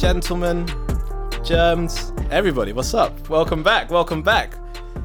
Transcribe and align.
gentlemen, 0.00 0.66
germs, 1.44 2.12
everybody, 2.30 2.72
what's 2.72 2.94
up? 2.94 3.28
Welcome 3.28 3.62
back, 3.62 3.90
welcome 3.90 4.22
back. 4.22 4.54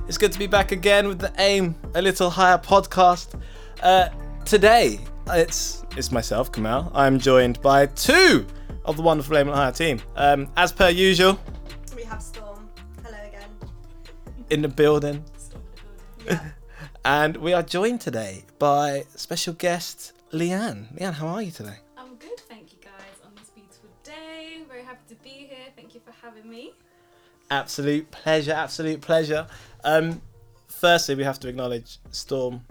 It's 0.08 0.18
good 0.18 0.32
to 0.32 0.40
be 0.40 0.48
back 0.48 0.72
again 0.72 1.08
with 1.10 1.20
the 1.20 1.34
Aim 1.38 1.76
a 1.96 2.02
Little 2.02 2.30
Higher 2.30 2.58
podcast. 2.58 3.40
Uh, 3.84 4.08
today, 4.46 5.00
it's 5.28 5.84
it's 5.98 6.12
myself, 6.14 6.50
Kamal. 6.52 6.92
I'm 6.96 7.20
joined 7.20 7.62
by 7.62 7.88
two 7.88 8.46
of 8.86 8.96
the 8.96 9.02
wonderful 9.04 9.38
Aim 9.38 9.48
a 9.48 9.52
Little 9.52 9.64
Higher 9.64 9.72
team. 9.74 10.00
Um, 10.16 10.48
as 10.56 10.72
per 10.72 10.90
usual, 10.90 11.38
We 11.96 12.04
have 12.04 12.22
Storm. 12.22 12.70
Hello 13.04 13.18
again. 13.28 13.50
in 14.50 14.62
the 14.62 14.70
building, 14.70 15.24
Yeah. 16.26 16.40
and 17.04 17.36
we 17.38 17.52
are 17.54 17.64
joined 17.64 18.00
today 18.02 18.46
by 18.60 19.04
special 19.16 19.54
guest 19.56 20.14
Leanne. 20.32 20.98
Leanne, 20.98 21.14
how 21.16 21.28
are 21.28 21.42
you 21.42 21.52
today? 21.52 21.80
For 26.06 26.14
having 26.26 26.50
me. 26.50 26.74
Absolute 27.52 28.10
pleasure, 28.12 28.54
absolute 28.54 29.02
pleasure. 29.02 29.48
Um, 29.84 30.22
firstly, 30.68 31.16
we 31.16 31.24
have 31.24 31.40
to 31.42 31.48
acknowledge 31.48 31.98
Storm. 32.12 32.62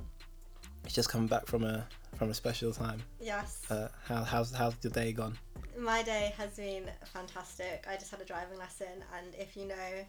She's 0.87 0.95
just 0.95 1.09
coming 1.09 1.27
back 1.29 1.47
from 1.47 1.65
a 1.65 1.87
from 2.17 2.31
a 2.31 2.35
special 2.35 2.73
time. 2.73 3.03
yes. 3.21 3.63
Uh, 3.71 3.89
how 4.07 4.23
how's 4.25 4.53
how's 4.53 4.75
your 4.83 4.93
day 4.93 5.13
gone? 5.13 5.37
My 5.79 6.03
day 6.03 6.33
has 6.39 6.51
been 6.57 6.89
fantastic. 7.13 7.87
I 7.91 7.97
just 7.97 8.11
had 8.11 8.21
a 8.21 8.25
driving 8.25 8.59
lesson, 8.59 9.03
and 9.17 9.35
if 9.35 9.57
you 9.57 9.67
know 9.67 10.05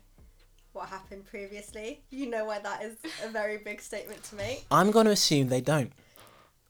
what 0.73 0.89
happened 0.89 1.25
previously, 1.25 2.01
you 2.11 2.29
know 2.29 2.45
why 2.45 2.59
that 2.59 2.83
is 2.83 2.97
a 3.23 3.29
very 3.29 3.57
big 3.57 3.81
statement 3.81 4.21
to 4.25 4.35
make. 4.35 4.65
I'm 4.69 4.91
going 4.91 5.05
to 5.05 5.11
assume 5.11 5.47
they 5.49 5.61
don't, 5.61 5.91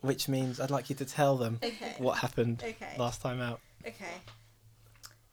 which 0.02 0.30
means 0.30 0.60
I'd 0.60 0.70
like 0.72 0.90
you 0.90 0.96
to 0.98 1.06
tell 1.06 1.36
them 1.38 1.60
Okay. 1.64 1.96
what 1.98 2.20
happened 2.20 2.64
Okay. 2.66 2.96
last 2.98 3.22
time 3.22 3.42
out. 3.42 3.60
Okay. 3.86 4.22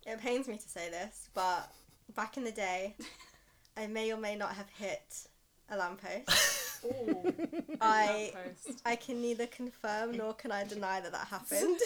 It 0.06 0.20
pains 0.20 0.48
me 0.48 0.56
to 0.56 0.68
say 0.68 0.90
this, 0.90 1.28
but 1.32 1.70
back 2.14 2.36
in 2.36 2.44
the 2.44 2.50
day, 2.50 2.96
I 3.76 3.86
may 3.86 4.12
or 4.12 4.16
may 4.16 4.36
not 4.36 4.54
have 4.54 4.68
hit 4.70 5.28
a 5.70 5.76
lamppost. 5.76 6.84
Ooh, 6.84 7.32
I 7.80 8.32
lamppost. 8.34 8.82
I 8.84 8.96
can 8.96 9.20
neither 9.22 9.46
confirm 9.46 10.12
nor 10.16 10.34
can 10.34 10.50
I 10.50 10.64
deny 10.64 11.00
that 11.00 11.12
that 11.12 11.28
happened. 11.28 11.78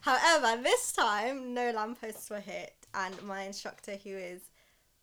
However, 0.00 0.62
this 0.62 0.92
time 0.92 1.52
no 1.52 1.70
lampposts 1.72 2.30
were 2.30 2.40
hit, 2.40 2.74
and 2.94 3.20
my 3.22 3.42
instructor, 3.42 3.96
who 3.96 4.10
is 4.10 4.42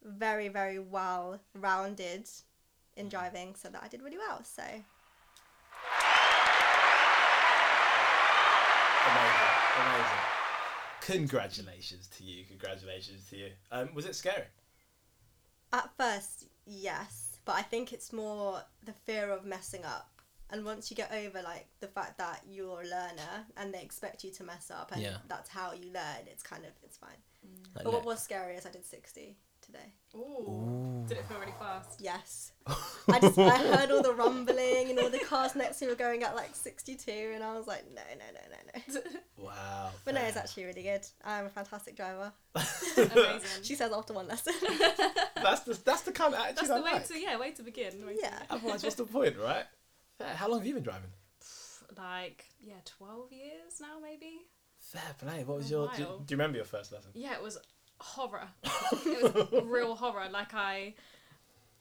very 0.03 0.47
very 0.47 0.79
well 0.79 1.39
rounded 1.55 2.29
in 2.95 3.05
mm-hmm. 3.05 3.09
driving, 3.09 3.55
said 3.55 3.73
that 3.73 3.83
I 3.83 3.87
did 3.89 4.01
really 4.01 4.17
well. 4.17 4.43
So 4.43 4.63
Amazing, 9.05 9.53
amazing. 9.77 10.24
Congratulations 11.05 12.07
to 12.17 12.23
you. 12.23 12.43
Congratulations 12.45 13.25
to 13.29 13.37
you. 13.37 13.49
Um, 13.71 13.89
was 13.93 14.05
it 14.05 14.15
scary? 14.15 14.45
at 15.73 15.89
first, 15.97 16.45
yes, 16.65 17.37
but 17.43 17.55
I 17.55 17.61
think 17.61 17.91
it's 17.91 18.13
more 18.13 18.61
the 18.85 18.93
fear 18.93 19.29
of 19.29 19.43
messing 19.45 19.83
up. 19.83 20.09
And 20.51 20.63
once 20.63 20.89
you 20.89 20.95
get 20.95 21.11
over 21.11 21.41
like 21.41 21.67
the 21.81 21.87
fact 21.87 22.17
that 22.19 22.41
you're 22.47 22.81
a 22.81 22.85
learner 22.85 23.45
and 23.57 23.73
they 23.73 23.81
expect 23.81 24.23
you 24.23 24.31
to 24.31 24.43
mess 24.43 24.71
up 24.71 24.91
and 24.93 25.01
Yeah. 25.01 25.17
that's 25.27 25.49
how 25.49 25.73
you 25.73 25.91
learn, 25.91 26.27
it's 26.27 26.43
kind 26.43 26.63
of 26.63 26.71
it's 26.81 26.97
fine. 26.97 27.17
Like, 27.75 27.83
But 27.83 27.93
what 27.93 28.05
was 28.05 28.23
scary 28.23 28.55
is 28.55 28.65
I 28.65 28.69
did 28.71 28.85
sixty 28.85 29.35
today. 29.65 29.93
Ooh. 30.15 31.03
Did 31.07 31.17
it 31.17 31.25
feel 31.25 31.39
really 31.39 31.53
fast? 31.59 31.99
Yes. 32.01 32.51
I 32.67 33.19
just 33.19 33.37
I 33.37 33.57
heard 33.57 33.91
all 33.91 34.01
the 34.01 34.13
rumbling 34.13 34.89
and 34.89 34.99
all 34.99 35.09
the 35.09 35.19
cars 35.19 35.55
next 35.55 35.79
to 35.79 35.85
me 35.85 35.91
were 35.91 35.95
going 35.95 36.23
at 36.23 36.35
like 36.35 36.55
62 36.55 37.11
and 37.33 37.43
I 37.43 37.53
was 37.57 37.67
like 37.67 37.83
no 37.93 38.01
no 38.17 38.25
no 38.33 38.93
no 38.93 39.01
no. 39.01 39.19
wow. 39.45 39.89
But 40.05 40.15
no, 40.15 40.21
it's 40.21 40.37
actually 40.37 40.65
really 40.65 40.83
good. 40.83 41.05
I'm 41.23 41.45
a 41.45 41.49
fantastic 41.49 41.95
driver. 41.95 42.31
Amazing. 42.97 43.41
She 43.63 43.75
says 43.75 43.91
after 43.91 44.13
one 44.13 44.27
lesson. 44.27 44.53
that's 45.35 45.61
the 45.61 45.77
that's 45.83 46.01
the 46.01 46.11
kind 46.11 46.33
of 46.33 46.39
attitude 46.39 46.57
That's 46.57 46.69
I 46.69 46.77
the 46.77 46.83
way 46.83 46.91
like. 46.93 47.07
to 47.07 47.19
yeah, 47.19 47.37
way 47.37 47.51
to 47.51 47.63
begin. 47.63 48.05
Way 48.05 48.15
to 48.15 48.21
Yeah. 48.21 48.39
Otherwise, 48.49 48.83
what's 48.83 48.95
the 48.95 49.05
point, 49.05 49.35
right? 49.37 49.65
Fair. 50.17 50.33
How 50.35 50.47
long 50.49 50.59
have 50.59 50.67
you 50.67 50.73
been 50.75 50.83
driving? 50.83 51.09
like 51.97 52.45
yeah, 52.59 52.75
twelve 52.85 53.31
years 53.31 53.79
now 53.79 53.99
maybe. 54.01 54.41
Fair 54.79 55.15
play. 55.17 55.43
What 55.43 55.57
was 55.57 55.67
A 55.67 55.69
your? 55.69 55.89
Do 55.95 56.01
you, 56.01 56.07
do 56.07 56.33
you 56.33 56.37
remember 56.37 56.57
your 56.57 56.65
first 56.65 56.91
lesson? 56.91 57.11
Yeah, 57.13 57.33
it 57.33 57.41
was 57.41 57.57
horror. 57.99 58.47
it 58.63 59.51
was 59.51 59.63
real 59.65 59.95
horror. 59.95 60.27
Like 60.31 60.53
I 60.53 60.93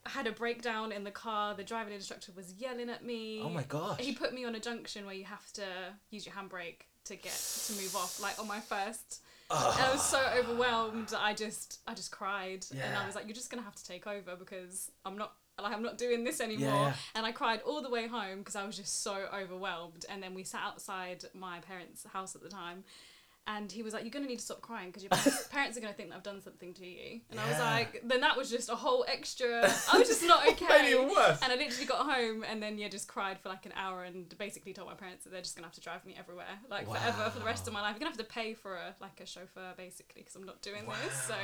had 0.06 0.26
a 0.26 0.32
breakdown 0.32 0.92
in 0.92 1.04
the 1.04 1.10
car. 1.10 1.54
The 1.54 1.64
driving 1.64 1.94
instructor 1.94 2.32
was 2.34 2.52
yelling 2.54 2.90
at 2.90 3.04
me. 3.04 3.40
Oh 3.42 3.48
my 3.48 3.62
gosh. 3.62 4.00
He 4.00 4.14
put 4.14 4.34
me 4.34 4.44
on 4.44 4.54
a 4.54 4.60
junction 4.60 5.06
where 5.06 5.14
you 5.14 5.24
have 5.24 5.52
to 5.54 5.64
use 6.10 6.26
your 6.26 6.34
handbrake 6.34 6.82
to 7.04 7.16
get 7.16 7.64
to 7.66 7.72
move 7.74 7.94
off. 7.96 8.20
Like 8.20 8.38
on 8.38 8.48
my 8.48 8.60
first, 8.60 9.22
and 9.50 9.84
I 9.84 9.92
was 9.92 10.02
so 10.02 10.20
ah. 10.20 10.38
overwhelmed. 10.38 11.12
I 11.16 11.34
just, 11.34 11.80
I 11.86 11.94
just 11.94 12.10
cried, 12.10 12.66
and 12.72 12.96
I 12.96 13.06
was 13.06 13.14
like, 13.14 13.26
"You're 13.26 13.34
just 13.34 13.50
gonna 13.50 13.62
have 13.62 13.76
to 13.76 13.84
take 13.84 14.06
over 14.06 14.36
because 14.36 14.90
I'm 15.04 15.16
not." 15.16 15.34
Like 15.56 15.72
I'm 15.72 15.84
not 15.84 15.98
doing 15.98 16.24
this 16.24 16.40
anymore, 16.40 16.68
yeah. 16.68 16.94
and 17.14 17.24
I 17.24 17.30
cried 17.30 17.60
all 17.64 17.80
the 17.80 17.88
way 17.88 18.08
home 18.08 18.38
because 18.38 18.56
I 18.56 18.66
was 18.66 18.76
just 18.76 19.04
so 19.04 19.26
overwhelmed. 19.32 20.04
And 20.08 20.20
then 20.20 20.34
we 20.34 20.42
sat 20.42 20.62
outside 20.64 21.24
my 21.32 21.60
parents' 21.60 22.04
house 22.12 22.34
at 22.34 22.42
the 22.42 22.48
time, 22.48 22.82
and 23.46 23.70
he 23.70 23.82
was 23.82 23.92
like, 23.92 24.04
"You're 24.04 24.10
gonna 24.10 24.26
need 24.26 24.38
to 24.38 24.44
stop 24.44 24.60
crying 24.62 24.88
because 24.88 25.02
your 25.02 25.10
parents, 25.50 25.76
are 25.76 25.80
gonna 25.80 25.92
think 25.92 26.08
that 26.10 26.16
I've 26.16 26.22
done 26.22 26.40
something 26.40 26.72
to 26.74 26.86
you." 26.86 27.20
And 27.30 27.38
I 27.38 27.48
was 27.48 27.58
like, 27.58 28.02
"Then 28.04 28.20
that 28.22 28.36
was 28.36 28.50
just 28.50 28.68
a 28.70 28.74
whole 28.76 29.04
extra." 29.06 29.60
I 29.92 29.98
was 29.98 30.08
just 30.08 30.24
not 30.24 30.44
Made 30.44 30.52
okay. 30.62 30.90
even 30.90 31.08
worse. 31.08 31.38
And 31.42 31.52
I 31.52 31.56
literally 31.56 31.86
got 31.86 32.06
home 32.10 32.44
and 32.44 32.62
then 32.62 32.78
yeah, 32.78 32.88
just 32.88 33.08
cried 33.08 33.38
for 33.38 33.48
like 33.48 33.66
an 33.66 33.72
hour 33.76 34.04
and 34.04 34.36
basically 34.38 34.72
told 34.72 34.88
my 34.88 34.94
parents 34.94 35.24
that 35.24 35.30
they're 35.30 35.42
just 35.42 35.56
gonna 35.56 35.66
have 35.66 35.74
to 35.74 35.80
drive 35.80 36.04
me 36.06 36.14
everywhere, 36.18 36.58
like 36.70 36.86
forever 36.86 37.30
for 37.30 37.38
the 37.38 37.44
rest 37.44 37.66
of 37.66 37.74
my 37.74 37.80
life. 37.80 37.92
You're 37.92 38.00
gonna 38.00 38.10
have 38.16 38.18
to 38.18 38.24
pay 38.32 38.54
for 38.54 38.76
a 38.76 38.94
like 39.00 39.20
a 39.20 39.26
chauffeur 39.26 39.74
basically 39.76 40.22
because 40.22 40.36
I'm 40.36 40.44
not 40.44 40.62
doing 40.62 40.86
this. 40.86 41.14
So 41.24 41.34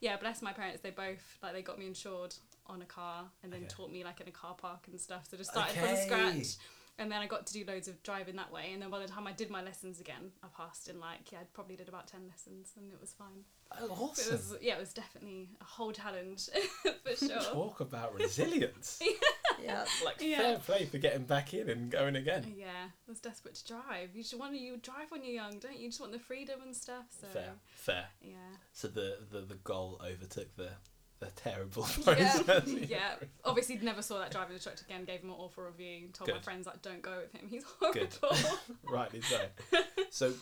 yeah, 0.00 0.16
bless 0.16 0.42
my 0.42 0.52
parents. 0.52 0.80
They 0.82 0.90
both 0.90 1.38
like 1.42 1.52
they 1.54 1.62
got 1.62 1.78
me 1.78 1.86
insured 1.86 2.34
on 2.66 2.82
a 2.82 2.86
car 2.86 3.24
and 3.42 3.52
then 3.52 3.60
Okay. 3.60 3.68
taught 3.68 3.90
me 3.92 4.04
like 4.04 4.20
in 4.20 4.28
a 4.28 4.32
car 4.32 4.54
park 4.54 4.88
and 4.90 5.00
stuff. 5.00 5.26
So 5.30 5.36
just 5.36 5.50
started 5.52 5.76
from 5.76 5.96
scratch. 5.96 6.56
And 6.98 7.12
then 7.12 7.20
I 7.20 7.26
got 7.26 7.46
to 7.46 7.52
do 7.52 7.62
loads 7.66 7.88
of 7.88 8.02
driving 8.02 8.36
that 8.36 8.50
way. 8.50 8.70
And 8.72 8.80
then 8.80 8.88
by 8.90 8.98
the 9.00 9.06
time 9.08 9.26
I 9.26 9.32
did 9.32 9.50
my 9.50 9.62
lessons 9.62 10.00
again, 10.00 10.30
I 10.42 10.46
passed 10.56 10.88
in 10.88 10.98
like 10.98 11.30
yeah, 11.30 11.40
I 11.40 11.42
probably 11.52 11.76
did 11.76 11.88
about 11.88 12.06
ten 12.06 12.20
lessons 12.28 12.72
and 12.76 12.90
it 12.92 12.98
was 13.00 13.12
fine. 13.12 13.44
Oh, 13.78 13.84
It 13.84 13.90
awesome. 13.90 14.32
was 14.32 14.54
yeah, 14.62 14.76
it 14.76 14.80
was 14.80 14.92
definitely 14.94 15.50
a 15.60 15.64
whole 15.64 15.92
challenge 15.92 16.48
for 16.82 17.16
sure. 17.26 17.40
Talk 17.52 17.80
about 17.80 18.14
resilience. 18.14 19.02
yeah. 19.62 19.84
like 20.04 20.16
Yeah. 20.20 20.38
fair 20.38 20.58
play 20.58 20.84
for 20.86 20.98
getting 20.98 21.24
back 21.24 21.52
in 21.52 21.68
and 21.68 21.90
going 21.90 22.16
again. 22.16 22.54
Yeah, 22.56 22.66
I 22.88 23.10
was 23.10 23.20
desperate 23.20 23.56
to 23.56 23.66
drive. 23.66 24.10
You 24.14 24.22
just 24.22 24.38
want 24.38 24.52
to 24.54 24.58
you 24.58 24.78
drive 24.78 25.10
when 25.10 25.22
you're 25.22 25.34
young, 25.34 25.58
don't 25.58 25.76
you? 25.76 25.82
You 25.84 25.88
just 25.88 26.00
want 26.00 26.12
the 26.12 26.18
freedom 26.18 26.60
and 26.64 26.74
stuff. 26.74 27.04
So 27.20 27.26
Fair, 27.26 27.52
fair. 27.74 28.06
yeah, 28.22 28.36
So 28.72 28.88
the, 28.88 29.18
the, 29.30 29.40
the 29.42 29.56
goal 29.56 30.00
overtook 30.02 30.56
the 30.56 30.70
the 31.18 31.26
terrible 31.36 31.86
yeah, 31.98 32.04
process. 32.04 32.68
yeah. 32.88 33.14
Obviously, 33.44 33.78
never 33.82 34.02
saw 34.02 34.18
that 34.18 34.30
driving 34.30 34.54
instructor 34.54 34.84
again. 34.88 35.04
Gave 35.04 35.20
him 35.20 35.30
an 35.30 35.36
awful 35.38 35.64
review. 35.64 36.08
Told 36.12 36.30
my 36.30 36.40
friends 36.40 36.66
like, 36.66 36.82
don't 36.82 37.02
go 37.02 37.18
with 37.22 37.32
him. 37.32 37.48
He's 37.48 37.64
horrible. 37.80 38.58
Rightly 38.90 39.20
so. 39.22 39.40
So, 40.10 40.32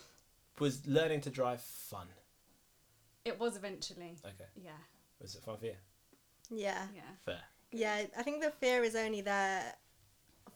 was 0.60 0.86
learning 0.86 1.22
to 1.22 1.30
drive 1.30 1.60
fun? 1.60 2.06
it 3.24 3.40
was 3.40 3.56
eventually. 3.56 4.16
Okay. 4.24 4.48
Yeah, 4.62 4.70
Was 5.20 5.34
it 5.34 5.42
fun 5.42 5.56
for 5.56 5.66
you? 5.66 5.74
Yeah. 6.50 6.86
yeah. 6.94 7.02
Fair. 7.24 7.40
Yeah, 7.72 8.02
I 8.16 8.22
think 8.22 8.42
the 8.42 8.50
fear 8.50 8.84
is 8.84 8.94
only 8.94 9.20
there 9.22 9.74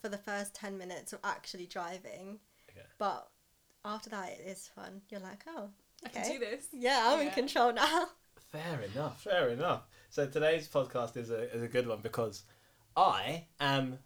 for 0.01 0.09
the 0.09 0.19
first 0.19 0.55
10 0.55 0.79
minutes 0.79 1.13
of 1.13 1.19
actually 1.25 1.67
driving. 1.67 2.39
Okay. 2.71 2.87
But 2.99 3.29
after 3.85 4.11
that, 4.11 4.31
it 4.31 4.47
is 4.47 4.69
fun. 4.75 5.01
You're 5.09 5.21
like, 5.21 5.45
oh, 5.49 5.71
I 6.05 6.09
can 6.11 6.31
do 6.31 6.39
this. 6.39 6.67
Yeah, 6.73 7.03
I'm 7.07 7.27
in 7.27 7.31
control 7.31 7.73
now. 7.73 8.09
Fair 8.53 8.81
enough. 8.83 9.23
Fair 9.23 9.49
enough. 9.51 9.83
So 10.11 10.27
today's 10.27 10.69
podcast 10.69 11.17
is 11.17 11.31
a 11.31 11.53
is 11.55 11.63
a 11.63 11.69
good 11.69 11.87
one 11.87 12.01
because 12.03 12.43
I 12.97 13.45
am 13.61 13.99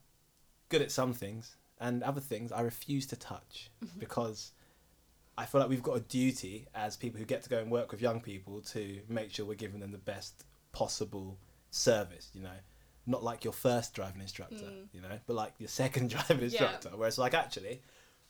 good 0.68 0.82
at 0.82 0.90
some 0.90 1.12
things 1.12 1.56
and 1.80 2.02
other 2.02 2.20
things 2.20 2.52
I 2.52 2.60
refuse 2.62 3.06
to 3.08 3.16
touch 3.16 3.70
because 3.98 4.52
I 5.38 5.46
feel 5.46 5.60
like 5.60 5.70
we've 5.70 5.82
got 5.82 5.96
a 5.96 6.00
duty 6.00 6.66
as 6.74 6.96
people 6.96 7.18
who 7.18 7.24
get 7.24 7.42
to 7.44 7.48
go 7.48 7.58
and 7.58 7.70
work 7.70 7.90
with 7.90 8.02
young 8.02 8.20
people 8.20 8.60
to 8.72 9.00
make 9.08 9.30
sure 9.32 9.46
we're 9.46 9.54
giving 9.54 9.80
them 9.80 9.92
the 9.92 9.98
best 9.98 10.44
possible 10.72 11.38
service. 11.70 12.30
You 12.34 12.42
know, 12.42 12.58
not 13.06 13.22
like 13.22 13.44
your 13.44 13.52
first 13.54 13.94
driving 13.94 14.20
instructor, 14.20 14.56
Mm. 14.66 14.88
you 14.92 15.00
know, 15.00 15.18
but 15.26 15.34
like 15.36 15.54
your 15.58 15.68
second 15.68 16.10
driving 16.14 16.38
Yeah. 16.38 16.44
instructor. 16.44 16.90
Where 16.96 17.08
it's 17.08 17.18
like 17.18 17.34
actually, 17.34 17.80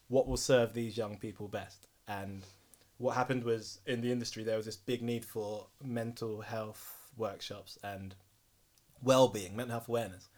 what 0.08 0.28
will 0.28 0.36
serve 0.36 0.75
these 0.75 0.96
young 0.96 1.16
people 1.16 1.48
best 1.48 1.86
and 2.06 2.42
what 2.98 3.16
happened 3.16 3.42
was 3.42 3.80
in 3.86 4.00
the 4.00 4.12
industry 4.12 4.44
there 4.44 4.56
was 4.56 4.66
this 4.66 4.76
big 4.76 5.02
need 5.02 5.25
for 5.25 5.66
mental 5.82 6.40
health 6.42 7.01
workshops 7.17 7.79
and 7.82 8.14
well-being 9.03 9.56
mental 9.56 9.73
health 9.73 9.88
awareness 9.88 10.29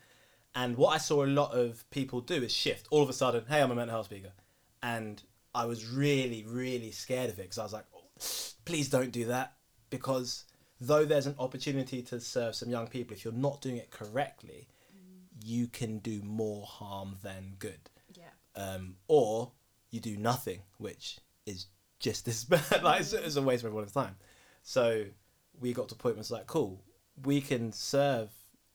and 0.54 0.76
what 0.76 0.90
i 0.94 0.98
saw 0.98 1.24
a 1.24 1.26
lot 1.26 1.52
of 1.52 1.88
people 1.90 2.20
do 2.20 2.42
is 2.42 2.52
shift 2.52 2.86
all 2.90 3.02
of 3.02 3.08
a 3.10 3.12
sudden 3.12 3.44
hey 3.48 3.60
i'm 3.60 3.70
a 3.70 3.74
mental 3.74 3.94
health 3.96 4.06
speaker 4.06 4.32
and 4.82 5.22
i 5.54 5.64
was 5.64 5.86
really 5.86 6.44
really 6.46 6.90
scared 6.90 7.30
of 7.30 7.38
it 7.38 7.42
because 7.42 7.58
i 7.58 7.62
was 7.62 7.72
like 7.72 7.84
oh, 7.94 8.02
please 8.64 8.88
don't 8.88 9.12
do 9.12 9.26
that 9.26 9.54
because 9.90 10.44
though 10.80 11.04
there's 11.04 11.26
an 11.26 11.34
opportunity 11.38 12.02
to 12.02 12.18
serve 12.20 12.54
some 12.54 12.70
young 12.70 12.86
people 12.86 13.14
if 13.14 13.24
you're 13.24 13.34
not 13.34 13.60
doing 13.60 13.76
it 13.76 13.90
correctly 13.90 14.66
you 15.44 15.66
can 15.66 15.98
do 15.98 16.22
more 16.22 16.64
harm 16.64 17.16
than 17.22 17.54
good 17.58 17.90
Yeah. 18.16 18.24
um, 18.56 18.94
or 19.08 19.50
you 19.90 20.00
do 20.00 20.16
nothing, 20.16 20.60
which 20.78 21.18
is 21.44 21.66
just 21.98 22.26
as 22.28 22.44
bad. 22.52 22.82
like 22.82 23.00
it's, 23.02 23.12
it's 23.12 23.36
a 23.36 23.42
waste 23.42 23.62
of 23.62 23.66
everyone's 23.68 23.92
time. 23.92 24.16
So 24.62 25.04
we 25.60 25.72
got 25.72 25.88
to 25.88 25.94
a 25.94 25.98
point 25.98 26.16
where 26.16 26.20
it's 26.20 26.30
like, 26.30 26.46
cool, 26.46 26.82
we 27.24 27.40
can 27.40 27.72
serve, 27.72 28.30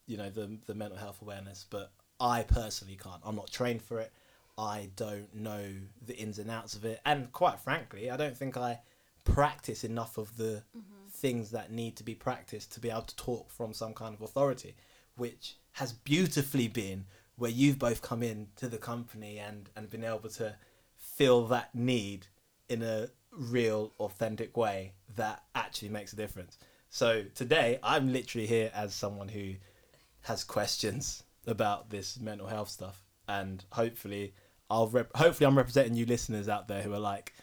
you 0.07 0.17
know, 0.17 0.29
the 0.29 0.57
the 0.65 0.75
mental 0.75 0.97
health 0.97 1.21
awareness, 1.21 1.65
but 1.69 1.91
I 2.19 2.43
personally 2.43 2.97
can't. 3.01 3.21
I'm 3.23 3.35
not 3.35 3.51
trained 3.51 3.81
for 3.81 3.99
it. 3.99 4.11
I 4.57 4.89
don't 4.95 5.33
know 5.33 5.63
the 6.05 6.17
ins 6.17 6.37
and 6.37 6.51
outs 6.51 6.75
of 6.75 6.85
it, 6.85 6.99
and 7.05 7.31
quite 7.31 7.59
frankly, 7.59 8.09
I 8.09 8.17
don't 8.17 8.37
think 8.37 8.57
I 8.57 8.79
practice 9.23 9.83
enough 9.83 10.17
of 10.17 10.35
the 10.37 10.63
mm-hmm. 10.75 11.07
things 11.11 11.51
that 11.51 11.71
need 11.71 11.95
to 11.97 12.03
be 12.03 12.15
practiced 12.15 12.73
to 12.73 12.79
be 12.79 12.89
able 12.89 13.03
to 13.03 13.15
talk 13.15 13.49
from 13.49 13.73
some 13.73 13.93
kind 13.93 14.15
of 14.15 14.21
authority, 14.21 14.75
which 15.15 15.55
has 15.73 15.93
beautifully 15.93 16.67
been 16.67 17.05
where 17.37 17.51
you've 17.51 17.79
both 17.79 18.01
come 18.01 18.21
in 18.21 18.47
to 18.57 18.67
the 18.67 18.77
company 18.77 19.39
and 19.39 19.69
and 19.75 19.89
been 19.89 20.03
able 20.03 20.29
to 20.29 20.55
feel 20.97 21.45
that 21.47 21.73
need 21.73 22.27
in 22.67 22.83
a 22.83 23.07
real 23.31 23.93
authentic 23.99 24.55
way 24.57 24.93
that 25.15 25.43
actually 25.55 25.89
makes 25.89 26.13
a 26.13 26.15
difference. 26.15 26.57
So 26.89 27.23
today 27.35 27.79
I'm 27.83 28.11
literally 28.11 28.47
here 28.47 28.71
as 28.73 28.93
someone 28.95 29.27
who 29.27 29.53
has 30.21 30.43
questions 30.43 31.23
about 31.45 31.89
this 31.89 32.19
mental 32.19 32.47
health 32.47 32.69
stuff 32.69 33.03
and 33.27 33.63
hopefully 33.71 34.33
I'll 34.69 34.87
rep- 34.87 35.15
hopefully 35.15 35.47
I'm 35.47 35.57
representing 35.57 35.93
you 35.95 36.05
listeners 36.05 36.49
out 36.49 36.67
there 36.67 36.81
who 36.81 36.93
are 36.93 36.99
like 36.99 37.33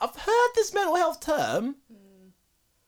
I've 0.00 0.14
heard 0.14 0.48
this 0.54 0.74
mental 0.74 0.96
health 0.96 1.20
term. 1.20 1.76
Hmm. 1.90 2.28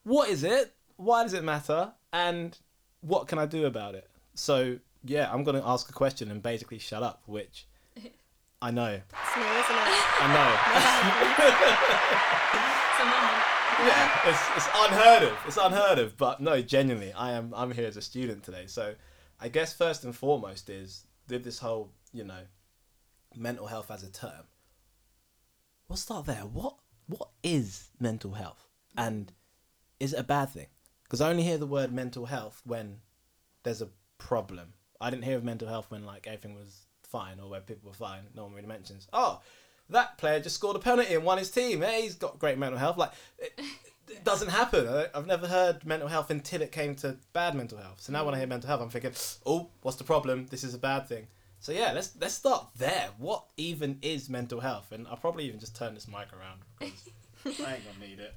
What 0.03 0.29
is 0.29 0.43
it? 0.45 0.75
Why 0.97 1.23
does 1.23 1.33
it 1.35 1.45
matter? 1.45 1.93
And 2.13 2.59
what 3.01 3.29
can 3.29 3.39
I 3.39 3.47
do 3.47 3.67
about 3.67 3.95
it? 3.95 4.11
So 4.35 4.79
yeah, 5.05 5.33
I'm 5.33 5.45
gonna 5.45 5.63
ask 5.65 5.89
a 5.89 5.93
question 5.93 6.33
and 6.33 6.43
basically 6.43 6.79
shut 6.79 7.05
up, 7.05 7.23
which 7.27 7.67
I 8.63 8.73
know. 8.73 9.01
It's 9.01 9.37
new, 9.37 9.43
isn't 9.43 9.77
it? 9.77 10.03
I 10.21 10.27
know. 13.39 13.55
Yeah, 13.81 14.19
it's, 14.27 14.43
it's 14.57 14.69
unheard 14.75 15.23
of. 15.23 15.39
It's 15.47 15.57
unheard 15.57 15.99
of. 15.99 16.17
But 16.17 16.41
no, 16.41 16.61
genuinely, 16.63 17.13
I 17.13 17.33
am 17.33 17.53
I'm 17.55 17.71
here 17.71 17.87
as 17.87 17.97
a 17.97 18.03
student 18.03 18.43
today. 18.43 18.67
So 18.67 18.95
I 19.41 19.49
guess 19.49 19.73
first 19.73 20.05
and 20.05 20.15
foremost 20.15 20.69
is 20.69 21.07
with 21.29 21.45
this 21.45 21.59
whole 21.59 21.93
you 22.13 22.25
know 22.25 22.41
mental 23.37 23.67
health 23.67 23.91
as 23.91 24.03
a 24.03 24.11
term. 24.11 24.47
We'll 25.89 25.97
start 25.97 26.27
there. 26.27 26.43
What 26.43 26.77
what 27.07 27.31
is 27.43 27.89
mental 28.01 28.33
health, 28.33 28.69
and 28.97 29.33
is 30.01 30.13
it 30.13 30.21
a 30.21 30.25
bad 30.25 30.51
thing? 30.51 30.67
Because 31.05 31.21
I 31.21 31.31
only 31.31 31.43
hear 31.43 31.59
the 31.59 31.67
word 31.67 31.93
mental 31.93 32.27
health 32.27 32.61
when 32.65 32.99
there's 33.63 33.81
a 33.81 33.89
problem. 34.19 34.75
I 35.01 35.11
didn't 35.11 35.25
hear 35.25 35.37
of 35.37 35.45
mental 35.45 35.69
health 35.69 35.87
when 35.91 36.05
like 36.05 36.27
everything 36.27 36.55
was 36.55 36.87
fine 37.03 37.41
or 37.41 37.49
where 37.49 37.61
people 37.61 37.89
were 37.89 37.95
fine. 37.95 38.23
No 38.35 38.45
one 38.45 38.53
really 38.53 38.67
mentions. 38.67 39.09
Oh, 39.13 39.41
that 39.91 40.19
player 40.19 40.41
just 40.41 40.57
scored 40.57 40.77
a 40.77 40.79
penalty 40.79 41.15
and 41.15 41.25
won 41.25 41.39
his 41.39 41.51
team. 41.51 41.83
Hey, 41.83 42.03
he's 42.03 42.15
got 42.15 42.39
great 42.39 42.59
mental 42.59 42.79
health. 42.79 42.97
Like 42.97 43.13
it, 43.39 43.59
it 44.09 44.25
doesn't 44.25 44.49
happen. 44.49 44.87
I, 44.89 45.07
I've 45.15 45.27
never 45.27 45.47
heard 45.47 45.85
mental 45.87 46.09
health 46.09 46.31
until 46.31 46.63
it 46.63 46.73
came 46.73 46.95
to 46.97 47.17
bad 47.33 47.55
mental 47.55 47.79
health. 47.79 48.01
So 48.01 48.13
now 48.13 48.25
when 48.25 48.35
I 48.35 48.39
hear 48.39 48.47
mental 48.47 48.69
health, 48.69 48.81
I'm 48.83 48.91
thinking, 48.91 49.13
oh, 49.47 49.69
what's 49.83 49.97
the 49.97 50.05
problem? 50.05 50.47
This 50.51 50.65
is 50.65 50.75
a 50.75 50.79
bad 50.79 51.09
thing. 51.09 51.27
So 51.61 51.73
yeah, 51.73 51.93
let's 51.93 52.13
let's 52.21 52.35
start 52.35 52.69
there. 52.77 53.09
What 53.19 53.45
even 53.57 53.99
is 54.03 54.29
mental 54.29 54.61
health? 54.61 54.93
And 54.93 55.07
I'll 55.09 55.17
probably 55.17 55.45
even 55.45 55.59
just 55.59 55.75
turn 55.75 55.95
this 55.95 56.07
mic 56.07 56.29
around 56.33 56.61
because 56.79 57.61
I 57.61 57.75
ain't 57.75 57.85
gonna 57.85 58.07
need 58.07 58.21
it. 58.21 58.35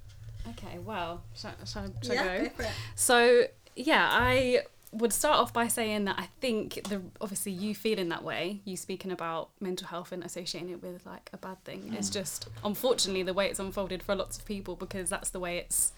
Okay, 0.50 0.80
well, 0.80 1.22
shall, 1.36 1.54
shall, 1.66 1.94
shall 2.02 2.16
yeah, 2.16 2.24
I 2.24 2.38
go? 2.40 2.50
go. 2.58 2.66
So 2.96 3.44
yeah, 3.76 4.08
I 4.12 4.62
would 4.92 5.14
start 5.14 5.40
off 5.40 5.54
by 5.54 5.68
saying 5.68 6.06
that 6.06 6.20
I 6.20 6.28
think 6.42 6.88
the 6.90 7.02
obviously 7.22 7.52
you 7.52 7.74
feeling 7.74 8.10
that 8.10 8.24
way, 8.24 8.62
you 8.66 8.76
speaking 8.76 9.12
about 9.12 9.50
mental 9.60 9.88
health 9.88 10.12
and 10.12 10.24
associating 10.24 10.70
it 10.70 10.84
with 10.84 11.06
like 11.06 11.30
a 11.32 11.38
bad 11.38 11.64
thing. 11.64 11.94
It's 11.98 12.10
mm. 12.10 12.14
just 12.14 12.50
unfortunately 12.64 13.24
the 13.24 13.34
way 13.34 13.48
it's 13.48 13.60
unfolded 13.60 14.04
for 14.04 14.16
lots 14.16 14.38
of 14.38 14.46
people 14.46 14.76
because 14.76 15.10
that's 15.10 15.30
the 15.30 15.40
way 15.40 15.58
it's 15.58 15.94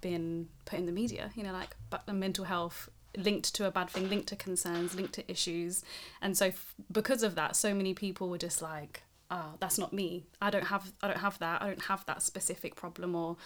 been 0.00 0.48
put 0.64 0.78
in 0.78 0.86
the 0.86 0.92
media. 0.92 1.30
You 1.34 1.42
know, 1.42 1.52
like 1.52 1.74
but 1.90 2.06
mental 2.12 2.44
health 2.44 2.88
linked 3.16 3.54
to 3.56 3.66
a 3.66 3.70
bad 3.70 3.90
thing, 3.90 4.08
linked 4.08 4.28
to 4.28 4.36
concerns, 4.36 4.94
linked 4.94 5.14
to 5.14 5.30
issues, 5.30 5.82
and 6.22 6.36
so 6.36 6.46
f- 6.46 6.74
because 6.92 7.22
of 7.22 7.34
that, 7.34 7.56
so 7.56 7.74
many 7.74 7.94
people 7.94 8.28
were 8.28 8.38
just 8.38 8.62
like. 8.62 9.02
Oh, 9.28 9.54
that's 9.58 9.76
not 9.76 9.92
me. 9.92 10.22
I 10.40 10.50
don't 10.50 10.68
have. 10.68 10.92
I 11.02 11.08
don't 11.08 11.18
have 11.18 11.40
that. 11.40 11.60
I 11.60 11.66
don't 11.66 11.82
have 11.86 12.06
that 12.06 12.22
specific 12.22 12.76
problem, 12.76 13.16
or 13.16 13.34
mm. 13.34 13.36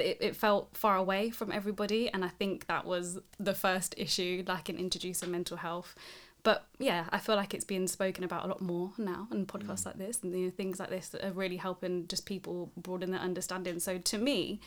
It, 0.00 0.18
it 0.20 0.36
felt 0.36 0.76
far 0.76 0.96
away 0.96 1.30
from 1.30 1.52
everybody 1.52 2.08
and 2.10 2.24
i 2.24 2.28
think 2.28 2.66
that 2.66 2.84
was 2.84 3.18
the 3.38 3.54
first 3.54 3.94
issue 3.96 4.44
like 4.46 4.68
in 4.68 4.78
introducing 4.78 5.30
mental 5.30 5.56
health. 5.56 5.94
But 6.42 6.66
yeah 6.78 7.06
i 7.10 7.18
feel 7.18 7.36
like 7.36 7.54
it's 7.54 7.64
being 7.64 7.86
spoken 7.86 8.22
about 8.22 8.44
a 8.44 8.48
lot 8.48 8.60
more 8.60 8.92
now 8.98 9.28
and 9.30 9.48
podcasts 9.48 9.82
mm. 9.82 9.86
like 9.86 9.98
this 9.98 10.22
and 10.22 10.36
you 10.36 10.46
know, 10.46 10.50
things 10.50 10.78
like 10.78 10.90
this 10.90 11.08
that 11.08 11.24
are 11.24 11.32
really 11.32 11.56
helping 11.56 12.06
just 12.06 12.26
people 12.26 12.70
broaden 12.76 13.10
their 13.12 13.20
understanding. 13.20 13.78
So 13.80 13.98
to 13.98 14.18
me 14.18 14.60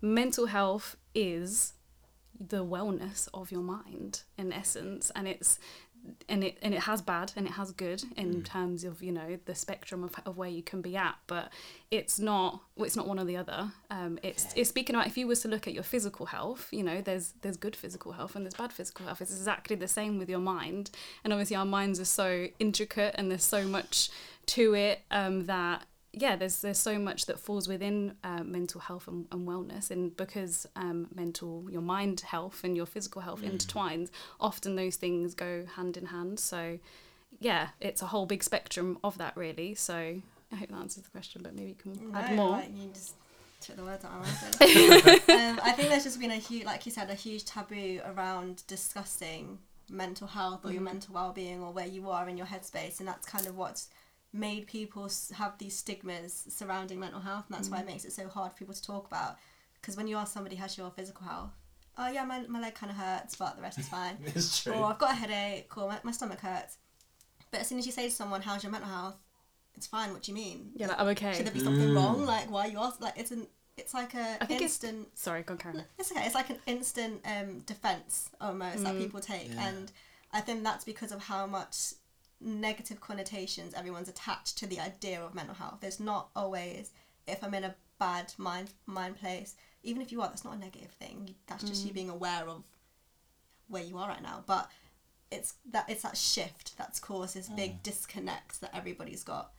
mental 0.00 0.46
health 0.46 0.96
is 1.14 1.72
the 2.38 2.64
wellness 2.64 3.28
of 3.32 3.50
your 3.50 3.62
mind 3.62 4.22
in 4.36 4.52
essence 4.52 5.10
and 5.16 5.26
it's 5.26 5.58
and 6.28 6.44
it 6.44 6.58
and 6.62 6.74
it 6.74 6.80
has 6.80 7.02
bad 7.02 7.32
and 7.36 7.46
it 7.46 7.52
has 7.52 7.72
good 7.72 8.02
in 8.16 8.42
terms 8.42 8.84
of 8.84 9.02
you 9.02 9.12
know 9.12 9.38
the 9.44 9.54
spectrum 9.54 10.04
of, 10.04 10.14
of 10.24 10.36
where 10.36 10.48
you 10.48 10.62
can 10.62 10.80
be 10.80 10.96
at 10.96 11.16
but 11.26 11.50
it's 11.90 12.18
not 12.18 12.60
well, 12.74 12.86
it's 12.86 12.96
not 12.96 13.06
one 13.06 13.18
or 13.18 13.24
the 13.24 13.36
other. 13.36 13.70
Um 13.90 14.18
it's 14.22 14.46
it's 14.56 14.68
speaking 14.68 14.94
about 14.96 15.06
if 15.06 15.16
you 15.16 15.26
was 15.26 15.40
to 15.40 15.48
look 15.48 15.66
at 15.66 15.74
your 15.74 15.82
physical 15.82 16.26
health 16.26 16.68
you 16.72 16.82
know 16.82 17.00
there's 17.00 17.34
there's 17.42 17.56
good 17.56 17.76
physical 17.76 18.12
health 18.12 18.36
and 18.36 18.44
there's 18.44 18.54
bad 18.54 18.72
physical 18.72 19.06
health. 19.06 19.20
It's 19.20 19.32
exactly 19.32 19.76
the 19.76 19.88
same 19.88 20.18
with 20.18 20.28
your 20.28 20.40
mind. 20.40 20.90
And 21.24 21.32
obviously 21.32 21.56
our 21.56 21.66
minds 21.66 22.00
are 22.00 22.04
so 22.04 22.48
intricate 22.58 23.14
and 23.16 23.30
there's 23.30 23.44
so 23.44 23.64
much 23.64 24.10
to 24.46 24.74
it 24.74 25.00
um 25.10 25.46
that 25.46 25.84
yeah, 26.18 26.34
there's 26.34 26.62
there's 26.62 26.78
so 26.78 26.98
much 26.98 27.26
that 27.26 27.38
falls 27.38 27.68
within 27.68 28.14
uh, 28.24 28.42
mental 28.42 28.80
health 28.80 29.06
and, 29.06 29.26
and 29.30 29.46
wellness, 29.46 29.90
and 29.90 30.16
because 30.16 30.66
um, 30.74 31.08
mental 31.14 31.66
your 31.70 31.82
mind 31.82 32.20
health 32.20 32.62
and 32.64 32.74
your 32.74 32.86
physical 32.86 33.20
health 33.20 33.42
intertwines, 33.42 34.08
often 34.40 34.76
those 34.76 34.96
things 34.96 35.34
go 35.34 35.66
hand 35.76 35.98
in 35.98 36.06
hand. 36.06 36.40
So, 36.40 36.78
yeah, 37.38 37.68
it's 37.82 38.00
a 38.00 38.06
whole 38.06 38.24
big 38.24 38.42
spectrum 38.42 38.98
of 39.04 39.18
that 39.18 39.36
really. 39.36 39.74
So 39.74 39.94
I 40.52 40.56
hope 40.56 40.70
that 40.70 40.76
answers 40.76 41.02
the 41.02 41.10
question, 41.10 41.42
but 41.42 41.54
maybe 41.54 41.68
you 41.68 41.74
can 41.74 42.14
add 42.14 42.34
more. 42.34 42.52
Like, 42.52 42.70
you 42.74 42.88
just 42.94 43.14
took 43.60 43.76
the 43.76 43.84
words 43.84 44.02
out 44.02 44.12
of 44.12 44.20
my 44.20 44.26
mouth. 44.26 45.28
um, 45.28 45.60
I 45.62 45.72
think 45.72 45.90
there's 45.90 46.04
just 46.04 46.18
been 46.18 46.30
a 46.30 46.36
huge, 46.36 46.64
like 46.64 46.86
you 46.86 46.92
said, 46.92 47.10
a 47.10 47.14
huge 47.14 47.44
taboo 47.44 48.00
around 48.06 48.62
discussing 48.66 49.58
mental 49.90 50.26
health 50.26 50.64
or 50.64 50.72
your 50.72 50.82
mental 50.82 51.14
well-being 51.14 51.62
or 51.62 51.72
where 51.72 51.86
you 51.86 52.08
are 52.08 52.26
in 52.26 52.38
your 52.38 52.46
headspace, 52.46 53.00
and 53.00 53.06
that's 53.06 53.26
kind 53.26 53.46
of 53.46 53.56
what's 53.56 53.90
made 54.36 54.66
people 54.66 55.10
have 55.34 55.58
these 55.58 55.76
stigmas 55.76 56.44
surrounding 56.48 57.00
mental 57.00 57.20
health, 57.20 57.44
and 57.48 57.56
that's 57.56 57.68
why 57.68 57.78
it 57.78 57.84
mm. 57.84 57.88
makes 57.88 58.04
it 58.04 58.12
so 58.12 58.28
hard 58.28 58.52
for 58.52 58.58
people 58.58 58.74
to 58.74 58.82
talk 58.82 59.06
about. 59.06 59.36
Because 59.80 59.96
when 59.96 60.08
you 60.08 60.16
ask 60.16 60.32
somebody 60.32 60.56
how's 60.56 60.76
your 60.76 60.90
physical 60.90 61.26
health, 61.26 61.50
oh 61.98 62.08
yeah, 62.08 62.24
my, 62.24 62.40
my 62.48 62.60
leg 62.60 62.74
kind 62.74 62.90
of 62.90 62.96
hurts, 62.96 63.36
but 63.36 63.56
the 63.56 63.62
rest 63.62 63.78
is 63.78 63.88
fine. 63.88 64.16
It's 64.26 64.62
true. 64.62 64.72
or 64.72 64.84
I've 64.84 64.98
got 64.98 65.12
a 65.12 65.14
headache, 65.14 65.76
or 65.76 65.88
my, 65.88 65.98
my 66.02 66.12
stomach 66.12 66.40
hurts. 66.40 66.78
But 67.50 67.60
as 67.60 67.68
soon 67.68 67.78
as 67.78 67.86
you 67.86 67.92
say 67.92 68.08
to 68.08 68.14
someone, 68.14 68.42
how's 68.42 68.62
your 68.62 68.72
mental 68.72 68.90
health? 68.90 69.16
It's 69.76 69.86
fine. 69.86 70.12
What 70.12 70.22
do 70.22 70.32
you 70.32 70.34
mean? 70.36 70.70
Yeah, 70.74 70.88
like, 70.88 71.00
I'm 71.00 71.08
okay. 71.08 71.34
Should 71.34 71.46
there 71.46 71.52
be 71.54 71.60
something 71.60 71.88
mm. 71.88 71.94
wrong? 71.94 72.24
Like 72.24 72.50
why 72.50 72.66
you 72.66 72.78
ask? 72.78 73.00
Like 73.00 73.14
it's 73.16 73.30
an 73.30 73.46
it's 73.76 73.92
like 73.92 74.14
a 74.14 74.38
I 74.40 74.46
think 74.46 74.62
it's- 74.62 74.82
instant. 74.82 75.08
Sorry, 75.18 75.42
go 75.42 75.52
on, 75.52 75.58
Karen. 75.58 75.84
It's 75.98 76.10
okay. 76.10 76.24
It's 76.24 76.34
like 76.34 76.50
an 76.50 76.58
instant 76.66 77.20
um, 77.24 77.60
defense 77.60 78.30
almost 78.40 78.82
that 78.84 78.94
mm. 78.94 79.00
people 79.00 79.20
take, 79.20 79.52
Yeah. 79.52 79.68
and 79.68 79.92
I 80.32 80.40
think 80.40 80.64
that's 80.64 80.84
because 80.84 81.12
of 81.12 81.22
how 81.22 81.46
much 81.46 81.94
negative 82.40 83.00
connotations 83.00 83.72
everyone's 83.74 84.08
attached 84.08 84.58
to 84.58 84.66
the 84.66 84.80
idea 84.80 85.22
of 85.22 85.34
mental 85.34 85.54
health. 85.54 85.78
There's 85.80 86.00
not 86.00 86.28
always 86.36 86.90
if 87.26 87.42
I'm 87.42 87.54
in 87.54 87.64
a 87.64 87.74
bad 87.98 88.32
mind 88.38 88.70
mind 88.86 89.16
place. 89.16 89.54
Even 89.82 90.02
if 90.02 90.10
you 90.10 90.20
are, 90.20 90.28
that's 90.28 90.44
not 90.44 90.56
a 90.56 90.58
negative 90.58 90.90
thing. 90.92 91.34
That's 91.46 91.62
just 91.62 91.86
you 91.86 91.92
being 91.92 92.10
aware 92.10 92.48
of 92.48 92.64
where 93.68 93.82
you 93.82 93.98
are 93.98 94.08
right 94.08 94.22
now. 94.22 94.42
But 94.46 94.68
it's 95.30 95.54
that 95.70 95.86
it's 95.88 96.02
that 96.02 96.16
shift 96.16 96.76
that's 96.76 96.98
caused 96.98 97.34
this 97.34 97.48
big 97.48 97.82
disconnect 97.82 98.60
that 98.60 98.70
everybody's 98.74 99.22
got. 99.22 99.52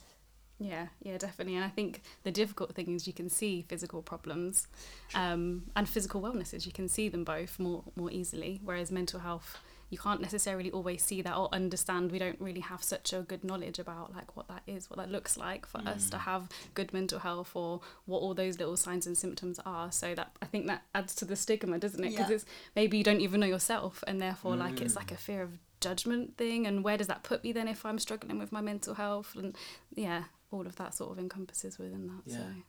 Yeah, 0.59 0.87
yeah, 1.03 1.17
definitely. 1.17 1.55
And 1.55 1.63
I 1.63 1.69
think 1.69 2.01
the 2.23 2.31
difficult 2.31 2.73
thing 2.73 2.95
is 2.95 3.05
you 3.05 3.13
can 3.13 3.29
see 3.29 3.63
physical 3.67 4.01
problems 4.01 4.67
um, 5.13 5.63
and 5.75 5.87
physical 5.87 6.19
wellnesses. 6.19 6.65
You 6.65 6.71
can 6.71 6.87
see 6.87 7.09
them 7.09 7.23
both 7.23 7.59
more 7.59 7.83
more 7.95 8.11
easily. 8.11 8.59
Whereas 8.63 8.91
mental 8.91 9.19
health, 9.19 9.57
you 9.89 9.97
can't 9.97 10.21
necessarily 10.21 10.69
always 10.71 11.01
see 11.01 11.21
that 11.21 11.35
or 11.35 11.49
understand. 11.53 12.11
We 12.11 12.19
don't 12.19 12.39
really 12.39 12.59
have 12.61 12.83
such 12.83 13.13
a 13.13 13.21
good 13.21 13.43
knowledge 13.43 13.79
about 13.79 14.13
like 14.13 14.35
what 14.35 14.47
that 14.49 14.63
is, 14.67 14.89
what 14.89 14.97
that 14.97 15.09
looks 15.09 15.37
like 15.37 15.65
for 15.65 15.79
us 15.85 16.09
to 16.09 16.17
mm. 16.17 16.21
have 16.21 16.49
good 16.73 16.93
mental 16.93 17.19
health 17.19 17.51
or 17.55 17.81
what 18.05 18.19
all 18.19 18.33
those 18.33 18.59
little 18.59 18.75
signs 18.77 19.07
and 19.07 19.17
symptoms 19.17 19.59
are. 19.65 19.91
So 19.91 20.13
that 20.15 20.35
I 20.41 20.45
think 20.45 20.67
that 20.67 20.83
adds 20.93 21.15
to 21.15 21.25
the 21.25 21.35
stigma, 21.35 21.79
doesn't 21.79 22.03
it? 22.03 22.09
Because 22.09 22.29
Yeah. 22.29 22.35
it's 22.35 22.45
maybe 22.75 22.97
you 22.97 23.03
don't 23.03 23.21
even 23.21 23.39
know 23.39 23.47
yourself, 23.47 24.03
and 24.07 24.21
therefore 24.21 24.55
like 24.55 24.81
it's 24.81 24.95
like 24.95 25.11
a 25.11 25.15
mm. 25.15 25.19
fear 25.19 25.41
of 25.41 25.57
judgment 25.79 26.37
thing. 26.37 26.67
And 26.67 26.83
where 26.83 26.97
does 26.97 27.07
that 27.07 27.23
put 27.23 27.43
me 27.43 27.51
then 27.51 27.67
if 27.67 27.85
I'm 27.85 27.99
struggling 27.99 28.39
with 28.39 28.51
my 28.51 28.61
mental 28.61 28.95
health? 28.95 29.35
And 29.35 29.55
yeah, 29.95 30.23
all 30.51 30.65
of 30.65 30.75
that 30.75 30.95
sort 30.95 31.11
of 31.11 31.19
encompasses 31.19 31.77
within 31.77 32.07
that. 32.07 32.31
So 32.31 32.39
Yeah. 32.39 32.61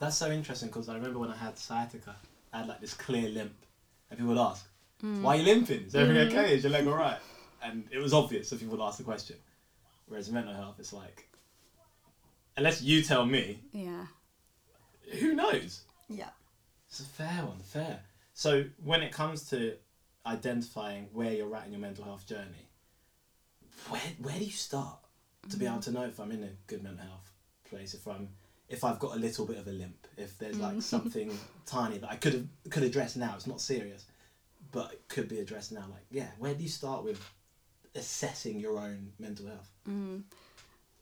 That's 0.00 0.16
so 0.16 0.30
interesting 0.30 0.68
because 0.68 0.88
I 0.88 0.94
remember 0.94 1.20
when 1.20 1.30
I 1.30 1.36
had 1.36 1.56
sciatica, 1.56 2.16
I 2.52 2.58
had 2.58 2.68
like 2.68 2.80
this 2.80 2.94
clear 2.94 3.28
limp, 3.28 3.54
and 4.10 4.18
people 4.18 4.34
would 4.34 4.40
ask, 4.40 4.66
Hmm. 5.04 5.22
"Why 5.22 5.34
are 5.34 5.40
you 5.40 5.44
limping? 5.44 5.82
Is 5.82 5.94
everything 5.94 6.30
hmm. 6.30 6.38
okay? 6.38 6.54
Is 6.54 6.62
your 6.62 6.72
leg 6.72 6.86
all 6.86 6.96
right?" 6.96 7.18
And 7.62 7.84
it 7.90 7.98
was 7.98 8.14
obvious 8.14 8.50
if 8.52 8.60
people 8.60 8.78
would 8.78 8.84
ask 8.84 8.96
the 8.96 9.04
question. 9.04 9.36
Whereas 10.06 10.30
mental 10.30 10.54
health, 10.54 10.76
it's 10.78 10.94
like, 10.94 11.28
unless 12.56 12.80
you 12.80 13.02
tell 13.02 13.26
me, 13.26 13.60
yeah, 13.72 14.06
who 15.20 15.34
knows? 15.34 15.82
Yeah. 16.08 16.30
It's 16.88 17.00
a 17.00 17.04
fair 17.04 17.44
one, 17.44 17.58
fair. 17.58 18.00
So 18.32 18.64
when 18.82 19.02
it 19.02 19.12
comes 19.12 19.50
to 19.50 19.74
identifying 20.24 21.08
where 21.12 21.34
you're 21.34 21.54
at 21.54 21.66
in 21.66 21.72
your 21.72 21.82
mental 21.82 22.04
health 22.04 22.26
journey, 22.26 22.70
where 23.90 24.00
where 24.22 24.38
do 24.38 24.44
you 24.44 24.52
start 24.52 25.00
to 25.50 25.58
be 25.58 25.66
hmm. 25.66 25.72
able 25.72 25.82
to 25.82 25.90
know 25.90 26.04
if 26.04 26.18
I'm 26.18 26.32
in 26.32 26.44
a 26.44 26.50
good 26.66 26.82
mental 26.82 27.04
health 27.04 27.30
place? 27.68 27.92
If 27.92 28.08
I'm 28.08 28.30
if 28.70 28.84
I've 28.84 28.98
got 28.98 29.16
a 29.16 29.18
little 29.18 29.44
bit 29.44 29.58
of 29.58 29.68
a 29.68 29.72
limp, 29.72 30.06
if 30.16 30.38
there's 30.38 30.58
like 30.58 30.80
something 30.94 31.30
tiny 31.66 31.98
that 31.98 32.10
I 32.10 32.16
could 32.16 32.32
have 32.32 32.46
could 32.70 32.84
address 32.84 33.16
now, 33.16 33.34
it's 33.36 33.46
not 33.46 33.60
serious, 33.60 34.06
but 34.74 34.92
it 34.92 35.08
could 35.08 35.28
be 35.28 35.38
addressed 35.38 35.72
now. 35.72 35.86
Like 35.90 36.04
yeah, 36.10 36.28
where 36.38 36.54
do 36.54 36.62
you 36.62 36.68
start 36.68 37.04
with 37.04 37.22
assessing 37.94 38.58
your 38.58 38.78
own 38.78 39.12
mental 39.18 39.46
health? 39.46 39.70
Mm. 39.88 40.24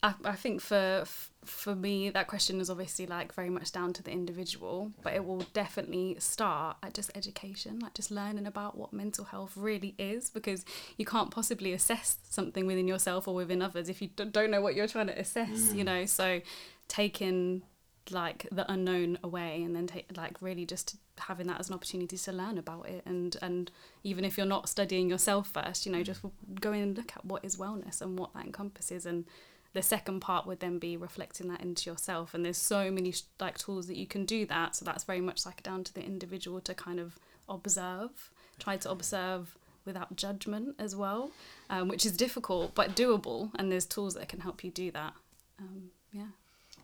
I, 0.03 0.15
I 0.25 0.33
think 0.33 0.61
for 0.61 1.05
for 1.45 1.75
me 1.75 2.11
that 2.11 2.27
question 2.27 2.61
is 2.61 2.69
obviously 2.71 3.07
like 3.07 3.33
very 3.33 3.51
much 3.51 3.73
down 3.73 3.93
to 3.93 4.03
the 4.03 4.11
individual 4.11 4.93
but 5.03 5.13
it 5.13 5.25
will 5.25 5.45
definitely 5.53 6.17
start 6.21 6.77
at 6.85 6.95
just 6.95 7.11
education 7.17 7.81
like 7.81 7.95
just 7.95 8.13
learning 8.13 8.47
about 8.47 8.77
what 8.77 8.93
mental 8.93 9.25
health 9.25 9.53
really 9.57 9.95
is 9.99 10.31
because 10.31 10.65
you 10.97 11.05
can't 11.05 11.33
possibly 11.33 11.73
assess 11.73 12.19
something 12.31 12.65
within 12.65 12.87
yourself 12.87 13.27
or 13.27 13.35
within 13.35 13.61
others 13.61 13.89
if 13.89 14.01
you 14.01 14.09
don't 14.09 14.51
know 14.51 14.61
what 14.61 14.77
you're 14.77 14.87
trying 14.87 15.09
to 15.09 15.19
assess 15.19 15.73
you 15.73 15.83
mm. 15.83 15.87
know 15.87 16.07
so 16.07 16.41
taking 16.87 17.63
like 18.11 18.47
the 18.51 18.71
unknown 18.71 19.19
away 19.23 19.63
and 19.63 19.77
then 19.77 19.87
take 19.87 20.07
like 20.17 20.41
really 20.41 20.67
just 20.67 20.97
having 21.19 21.47
that 21.47 21.61
as 21.61 21.69
an 21.69 21.75
opportunity 21.75 22.17
to 22.17 22.33
learn 22.33 22.59
about 22.59 22.89
it 22.89 23.03
and 23.07 23.37
and 23.41 23.71
even 24.03 24.25
if 24.25 24.37
you're 24.37 24.47
not 24.47 24.69
studying 24.69 25.09
yourself 25.09 25.47
first 25.49 25.87
you 25.87 25.93
know 25.93 26.03
just 26.03 26.21
go 26.61 26.73
in 26.73 26.83
and 26.83 26.97
look 26.97 27.13
at 27.17 27.25
what 27.25 27.45
is 27.45 27.57
wellness 27.57 28.01
and 28.01 28.19
what 28.19 28.33
that 28.35 28.45
encompasses. 28.45 29.07
And 29.07 29.25
the 29.73 29.83
second 29.83 30.21
part 30.21 30.47
would 30.47 30.61
then 30.61 30.79
be 30.79 30.97
reflecting 30.97 31.49
that 31.49 31.61
into 31.61 31.91
yourself. 31.91 32.35
And 32.35 32.45
there's 32.45 32.59
so 32.59 32.91
many 32.91 33.15
like 33.41 33.59
tools 33.59 33.87
that 33.87 33.97
you 33.97 34.07
can 34.07 34.25
do 34.25 34.45
that. 34.47 34.77
So 34.77 34.85
that's 34.85 35.05
very 35.05 35.21
much 35.21 35.47
like 35.47 35.63
down 35.63 35.85
to 35.85 35.95
the 35.95 36.03
individual 36.03 36.61
to 36.61 36.75
kind 36.75 37.01
of 37.01 37.19
observe 37.49 38.31
try 38.59 38.77
to 38.77 38.91
observe 38.91 39.57
without 39.85 40.15
judgment 40.15 40.77
as 40.79 40.95
well 40.95 41.33
um, 41.69 41.89
which 41.89 42.07
is 42.07 42.13
difficult 42.17 42.75
but 42.75 42.95
doable. 42.95 43.51
And 43.57 43.73
there's 43.73 43.87
tools 43.87 44.15
that 44.15 44.29
can 44.29 44.41
help 44.41 44.63
you 44.63 44.71
do 44.71 44.91
that. 44.93 45.15
Um, 45.59 45.91
yeah. 46.13 46.27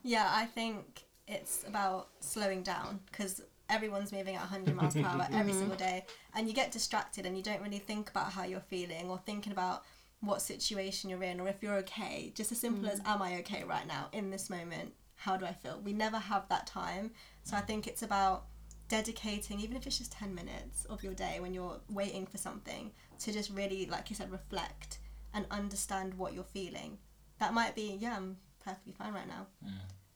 Yeah, 0.03 0.29
I 0.31 0.47
think 0.47 1.05
it's 1.29 1.65
about 1.67 2.09
slowing 2.21 2.63
down 2.63 3.01
because 3.11 3.43
everyone's 3.69 4.13
moving 4.13 4.35
at 4.35 4.41
100 4.41 4.75
miles 4.75 4.95
per 4.95 5.05
hour 5.05 5.29
every 5.33 5.53
single 5.61 5.77
day, 5.77 6.05
and 6.35 6.49
you 6.49 6.55
get 6.55 6.73
distracted 6.73 7.27
and 7.27 7.37
you 7.37 7.43
don't 7.43 7.63
really 7.63 7.79
think 7.79 8.11
about 8.11 8.33
how 8.33 8.45
you're 8.45 8.61
feeling 8.61 9.11
or 9.11 9.19
thinking 9.19 9.53
about 9.53 9.85
what 10.21 10.43
situation 10.43 11.09
you're 11.11 11.23
in 11.23 11.41
or 11.41 11.49
if 11.49 11.63
you're 11.63 11.77
okay. 11.77 12.33
Just 12.35 12.51
as 12.51 12.61
simple 12.61 12.89
as, 12.89 13.01
mm. 13.01 13.09
am 13.09 13.23
I 13.23 13.39
okay 13.39 13.65
right 13.65 13.87
now 13.87 14.09
in 14.13 14.31
this 14.31 14.51
moment? 14.51 14.93
How 15.15 15.37
do 15.37 15.47
I 15.47 15.53
feel? 15.53 15.81
We 15.85 15.93
never 15.93 16.19
have 16.19 16.49
that 16.49 16.67
time. 16.67 17.13
So 17.45 17.57
I 17.57 17.61
think 17.61 17.87
it's 17.87 18.03
about 18.03 18.47
dedicating, 18.89 19.61
even 19.61 19.77
if 19.77 19.87
it's 19.87 19.99
just 19.99 20.13
10 20.13 20.35
minutes 20.35 20.87
of 20.87 21.03
your 21.05 21.15
day 21.15 21.39
when 21.41 21.53
you're 21.55 21.79
waiting 21.91 22.27
for 22.27 22.39
something, 22.39 22.91
to 23.21 23.33
just 23.33 23.51
really, 23.51 23.87
like 23.87 24.11
you 24.11 24.17
said, 24.17 24.31
reflect 24.33 24.99
and 25.35 25.45
understand 25.51 26.15
what 26.15 26.35
you're 26.35 26.45
feeling. 26.45 26.99
That 27.39 27.55
might 27.55 27.75
be, 27.75 27.97
yeah, 28.01 28.17
I'm 28.17 28.39
perfectly 28.65 28.93
fine 28.93 29.13
right 29.13 29.29
now. 29.29 29.47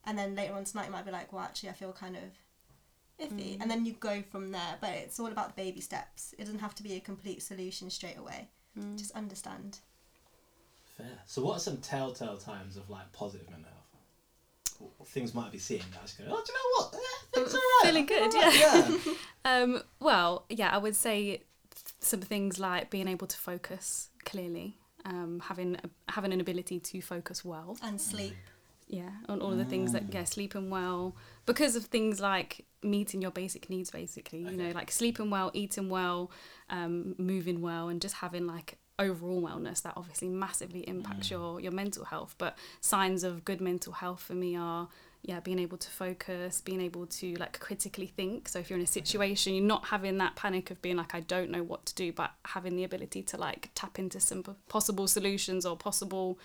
And 0.05 0.17
then 0.17 0.35
later 0.35 0.53
on 0.53 0.63
tonight, 0.65 0.85
you 0.87 0.91
might 0.91 1.05
be 1.05 1.11
like, 1.11 1.31
well, 1.31 1.43
actually, 1.43 1.69
I 1.69 1.73
feel 1.73 1.93
kind 1.93 2.15
of 2.17 2.23
iffy. 3.25 3.57
And 3.61 3.69
then 3.71 3.85
you 3.85 3.93
go 3.93 4.21
from 4.31 4.51
there. 4.51 4.77
But 4.81 4.91
it's 4.91 5.19
all 5.19 5.27
about 5.27 5.55
the 5.55 5.61
baby 5.63 5.81
steps. 5.81 6.33
It 6.37 6.45
doesn't 6.45 6.59
have 6.59 6.75
to 6.75 6.83
be 6.83 6.95
a 6.95 6.99
complete 6.99 7.41
solution 7.41 7.89
straight 7.89 8.17
away. 8.17 8.49
Just 8.97 9.11
understand. 9.11 9.79
Fair. 10.97 11.05
So 11.25 11.43
what 11.43 11.57
are 11.57 11.59
some 11.59 11.77
telltale 11.77 12.37
times 12.37 12.75
of 12.75 12.89
like 12.89 13.11
positive 13.11 13.49
mental 13.49 13.69
health? 13.69 15.09
Things 15.09 15.33
might 15.33 15.51
be 15.51 15.59
seeing 15.59 15.83
that. 15.91 15.99
I 15.99 16.01
just 16.01 16.17
go, 16.17 16.25
oh, 16.27 16.43
do 16.45 16.51
you 16.51 16.57
know 16.57 16.85
what? 16.85 16.93
Eh, 16.95 17.25
things 17.35 17.53
are 17.53 17.57
right. 17.57 17.81
Feeling 17.83 18.05
good, 18.05 18.33
Alright, 18.33 18.59
yeah. 18.59 18.97
yeah. 19.05 19.13
Um, 19.45 19.83
well, 19.99 20.45
yeah, 20.49 20.69
I 20.73 20.77
would 20.77 20.95
say 20.95 21.43
some 21.99 22.21
things 22.21 22.59
like 22.59 22.89
being 22.89 23.07
able 23.07 23.27
to 23.27 23.37
focus 23.37 24.09
clearly, 24.25 24.77
um, 25.05 25.41
having 25.45 25.77
having 26.09 26.31
an 26.33 26.39
ability 26.41 26.79
to 26.79 27.01
focus 27.01 27.43
well, 27.43 27.77
And 27.83 27.99
sleep. 27.99 28.35
Yeah, 28.87 29.09
on 29.29 29.41
all 29.41 29.51
of 29.51 29.57
the 29.57 29.65
things 29.65 29.91
that 29.93 30.13
yeah, 30.13 30.23
sleeping 30.23 30.69
well 30.69 31.15
because 31.45 31.75
of 31.75 31.85
things 31.85 32.19
like 32.19 32.65
meeting 32.81 33.21
your 33.21 33.31
basic 33.31 33.69
needs, 33.69 33.89
basically. 33.89 34.39
You 34.39 34.51
know, 34.51 34.71
like 34.71 34.91
sleeping 34.91 35.29
well, 35.29 35.51
eating 35.53 35.89
well, 35.89 36.31
um, 36.69 37.15
moving 37.17 37.61
well, 37.61 37.89
and 37.89 38.01
just 38.01 38.15
having 38.15 38.45
like 38.47 38.77
overall 38.99 39.41
wellness 39.41 39.81
that 39.81 39.93
obviously 39.97 40.29
massively 40.29 40.81
impacts 40.81 41.27
mm. 41.27 41.31
your 41.31 41.59
your 41.59 41.71
mental 41.71 42.05
health. 42.05 42.35
But 42.37 42.57
signs 42.81 43.23
of 43.23 43.45
good 43.45 43.61
mental 43.61 43.93
health 43.93 44.21
for 44.21 44.33
me 44.33 44.55
are 44.55 44.87
yeah 45.23 45.39
being 45.39 45.59
able 45.59 45.77
to 45.77 45.89
focus 45.89 46.59
being 46.61 46.81
able 46.81 47.07
to 47.07 47.35
like 47.35 47.59
critically 47.59 48.07
think. 48.07 48.49
So 48.49 48.59
if 48.59 48.69
you're 48.69 48.77
in 48.77 48.83
a 48.83 48.87
situation 48.87 49.53
you're 49.55 49.65
not 49.65 49.85
having 49.85 50.17
that 50.19 50.35
panic 50.35 50.69
of 50.69 50.81
being 50.81 50.97
like 50.97 51.15
i 51.15 51.21
don't 51.21 51.49
know 51.49 51.63
what 51.63 51.85
to 51.85 51.95
do 51.95 52.11
but 52.11 52.31
having 52.45 52.75
the 52.75 52.83
ability 52.83 53.23
to 53.23 53.37
like 53.37 53.69
tap 53.73 53.97
into 53.97 54.19
some 54.19 54.43
possible 54.67 55.07
solutions 55.07 55.65
or 55.65 55.77
possible 55.77 56.37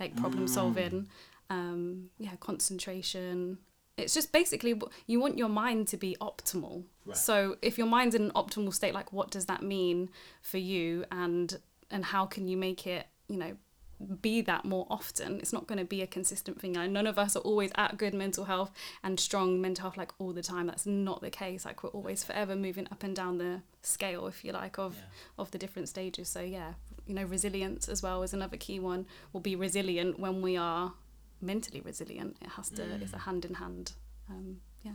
like 0.00 0.16
problem 0.16 0.46
mm. 0.46 0.48
solving 0.48 1.08
um 1.50 2.10
yeah 2.18 2.36
concentration. 2.40 3.58
It's 3.98 4.14
just 4.14 4.32
basically 4.32 4.74
you 5.06 5.20
want 5.20 5.36
your 5.38 5.48
mind 5.50 5.88
to 5.88 5.96
be 5.96 6.16
optimal. 6.20 6.84
Right. 7.04 7.16
so 7.16 7.56
if 7.62 7.76
your 7.78 7.86
mind's 7.86 8.14
in 8.14 8.22
an 8.22 8.30
optimal 8.32 8.72
state 8.72 8.94
like 8.94 9.12
what 9.12 9.30
does 9.30 9.46
that 9.46 9.62
mean 9.62 10.08
for 10.40 10.58
you? 10.58 11.04
And 11.10 11.58
and 11.90 12.04
how 12.06 12.26
can 12.26 12.46
you 12.48 12.56
make 12.56 12.86
it 12.86 13.06
you 13.28 13.36
know 13.36 13.56
be 14.20 14.40
that 14.40 14.64
more 14.64 14.86
often? 14.90 15.38
It's 15.38 15.52
not 15.52 15.66
going 15.68 15.78
to 15.78 15.84
be 15.84 16.02
a 16.02 16.08
consistent 16.08 16.60
thing. 16.60 16.72
Like, 16.72 16.90
none 16.90 17.06
of 17.06 17.18
us 17.20 17.36
are 17.36 17.40
always 17.40 17.70
at 17.76 17.98
good 17.98 18.14
mental 18.14 18.46
health 18.46 18.72
and 19.04 19.20
strong 19.20 19.60
mental 19.60 19.82
health 19.84 19.96
like 19.96 20.10
all 20.18 20.32
the 20.32 20.42
time. 20.42 20.66
That's 20.66 20.86
not 20.86 21.20
the 21.20 21.30
case. 21.30 21.64
Like 21.64 21.84
we're 21.84 21.90
always 21.90 22.24
forever 22.24 22.56
moving 22.56 22.88
up 22.90 23.04
and 23.04 23.14
down 23.14 23.38
the 23.38 23.62
scale 23.82 24.26
if 24.26 24.44
you 24.44 24.52
like 24.52 24.76
of 24.78 24.94
Yeah. 24.96 25.02
of 25.38 25.50
the 25.52 25.58
different 25.58 25.88
stages. 25.88 26.28
So 26.28 26.40
yeah 26.40 26.72
you 27.06 27.14
know 27.16 27.24
resilience 27.24 27.88
as 27.88 28.00
well 28.02 28.22
is 28.22 28.32
another 28.32 28.56
key 28.56 28.80
one. 28.80 29.06
We'll 29.32 29.40
be 29.42 29.54
resilient 29.56 30.18
when 30.18 30.40
we 30.40 30.56
are 30.56 30.94
mentally 31.42 31.80
resilient 31.80 32.36
it 32.40 32.48
has 32.48 32.68
to 32.70 32.82
it's 33.00 33.12
a 33.12 33.16
mm. 33.16 33.20
hand 33.20 33.44
in 33.44 33.54
hand 33.54 33.92
um 34.30 34.56
yeah 34.82 34.92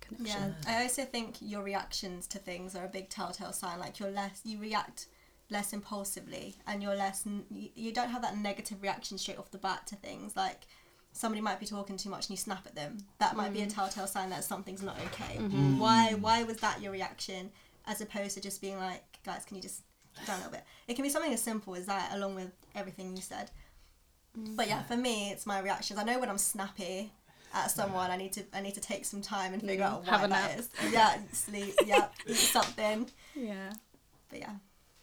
connection 0.00 0.54
Yeah, 0.66 0.72
I 0.72 0.82
also 0.82 1.04
think 1.04 1.36
your 1.40 1.62
reactions 1.62 2.26
to 2.28 2.38
things 2.38 2.74
are 2.74 2.84
a 2.84 2.88
big 2.88 3.08
telltale 3.08 3.52
sign. 3.52 3.78
Like 3.78 3.98
you're 3.98 4.10
less, 4.10 4.40
you 4.44 4.58
react 4.58 5.06
less 5.50 5.72
impulsively, 5.72 6.56
and 6.66 6.82
you're 6.82 6.94
less. 6.94 7.24
You, 7.50 7.70
you 7.74 7.92
don't 7.92 8.10
have 8.10 8.22
that 8.22 8.36
negative 8.38 8.82
reaction 8.82 9.18
straight 9.18 9.38
off 9.38 9.50
the 9.50 9.58
bat 9.58 9.86
to 9.88 9.96
things. 9.96 10.36
Like 10.36 10.66
somebody 11.12 11.40
might 11.40 11.60
be 11.60 11.66
talking 11.66 11.96
too 11.96 12.10
much 12.10 12.26
and 12.26 12.30
you 12.30 12.36
snap 12.36 12.66
at 12.66 12.74
them. 12.74 12.98
That 13.18 13.36
might 13.36 13.52
be 13.52 13.62
a 13.62 13.66
mm. 13.66 13.74
telltale 13.74 14.06
sign 14.06 14.30
that 14.30 14.44
something's 14.44 14.82
not 14.82 14.96
okay. 15.06 15.38
Mm-hmm. 15.38 15.76
Mm. 15.76 15.78
Why? 15.78 16.14
Why 16.14 16.42
was 16.42 16.58
that 16.58 16.80
your 16.82 16.92
reaction, 16.92 17.50
as 17.86 18.00
opposed 18.00 18.34
to 18.34 18.40
just 18.40 18.60
being 18.60 18.78
like, 18.78 19.02
guys, 19.24 19.44
can 19.44 19.56
you 19.56 19.62
just 19.62 19.82
calm 20.14 20.26
down 20.26 20.36
a 20.36 20.38
little 20.38 20.52
bit? 20.52 20.64
It 20.88 20.94
can 20.94 21.02
be 21.02 21.08
something 21.08 21.32
as 21.32 21.42
simple 21.42 21.74
as 21.74 21.86
that, 21.86 22.12
along 22.14 22.34
with 22.34 22.52
everything 22.74 23.16
you 23.16 23.22
said. 23.22 23.50
But 24.36 24.68
yeah, 24.68 24.82
for 24.82 24.96
me, 24.96 25.30
it's 25.30 25.46
my 25.46 25.60
reactions. 25.60 25.98
I 25.98 26.04
know 26.04 26.18
when 26.18 26.28
I'm 26.28 26.38
snappy 26.38 27.12
at 27.54 27.70
someone, 27.70 28.10
I 28.10 28.16
need 28.16 28.32
to 28.34 28.44
I 28.52 28.60
need 28.60 28.74
to 28.74 28.80
take 28.80 29.04
some 29.04 29.22
time 29.22 29.52
and 29.54 29.62
figure 29.62 29.84
Mm, 29.84 29.88
out 29.92 30.04
have 30.04 30.20
why 30.20 30.24
a 30.24 30.28
that 30.28 30.50
nap. 30.50 30.58
is. 30.58 30.68
Yeah, 30.92 31.18
sleep. 31.32 31.74
Yeah, 31.86 32.08
eat 32.26 32.36
something. 32.36 33.10
yeah 33.34 33.72
But 34.28 34.38
yeah, 34.40 34.54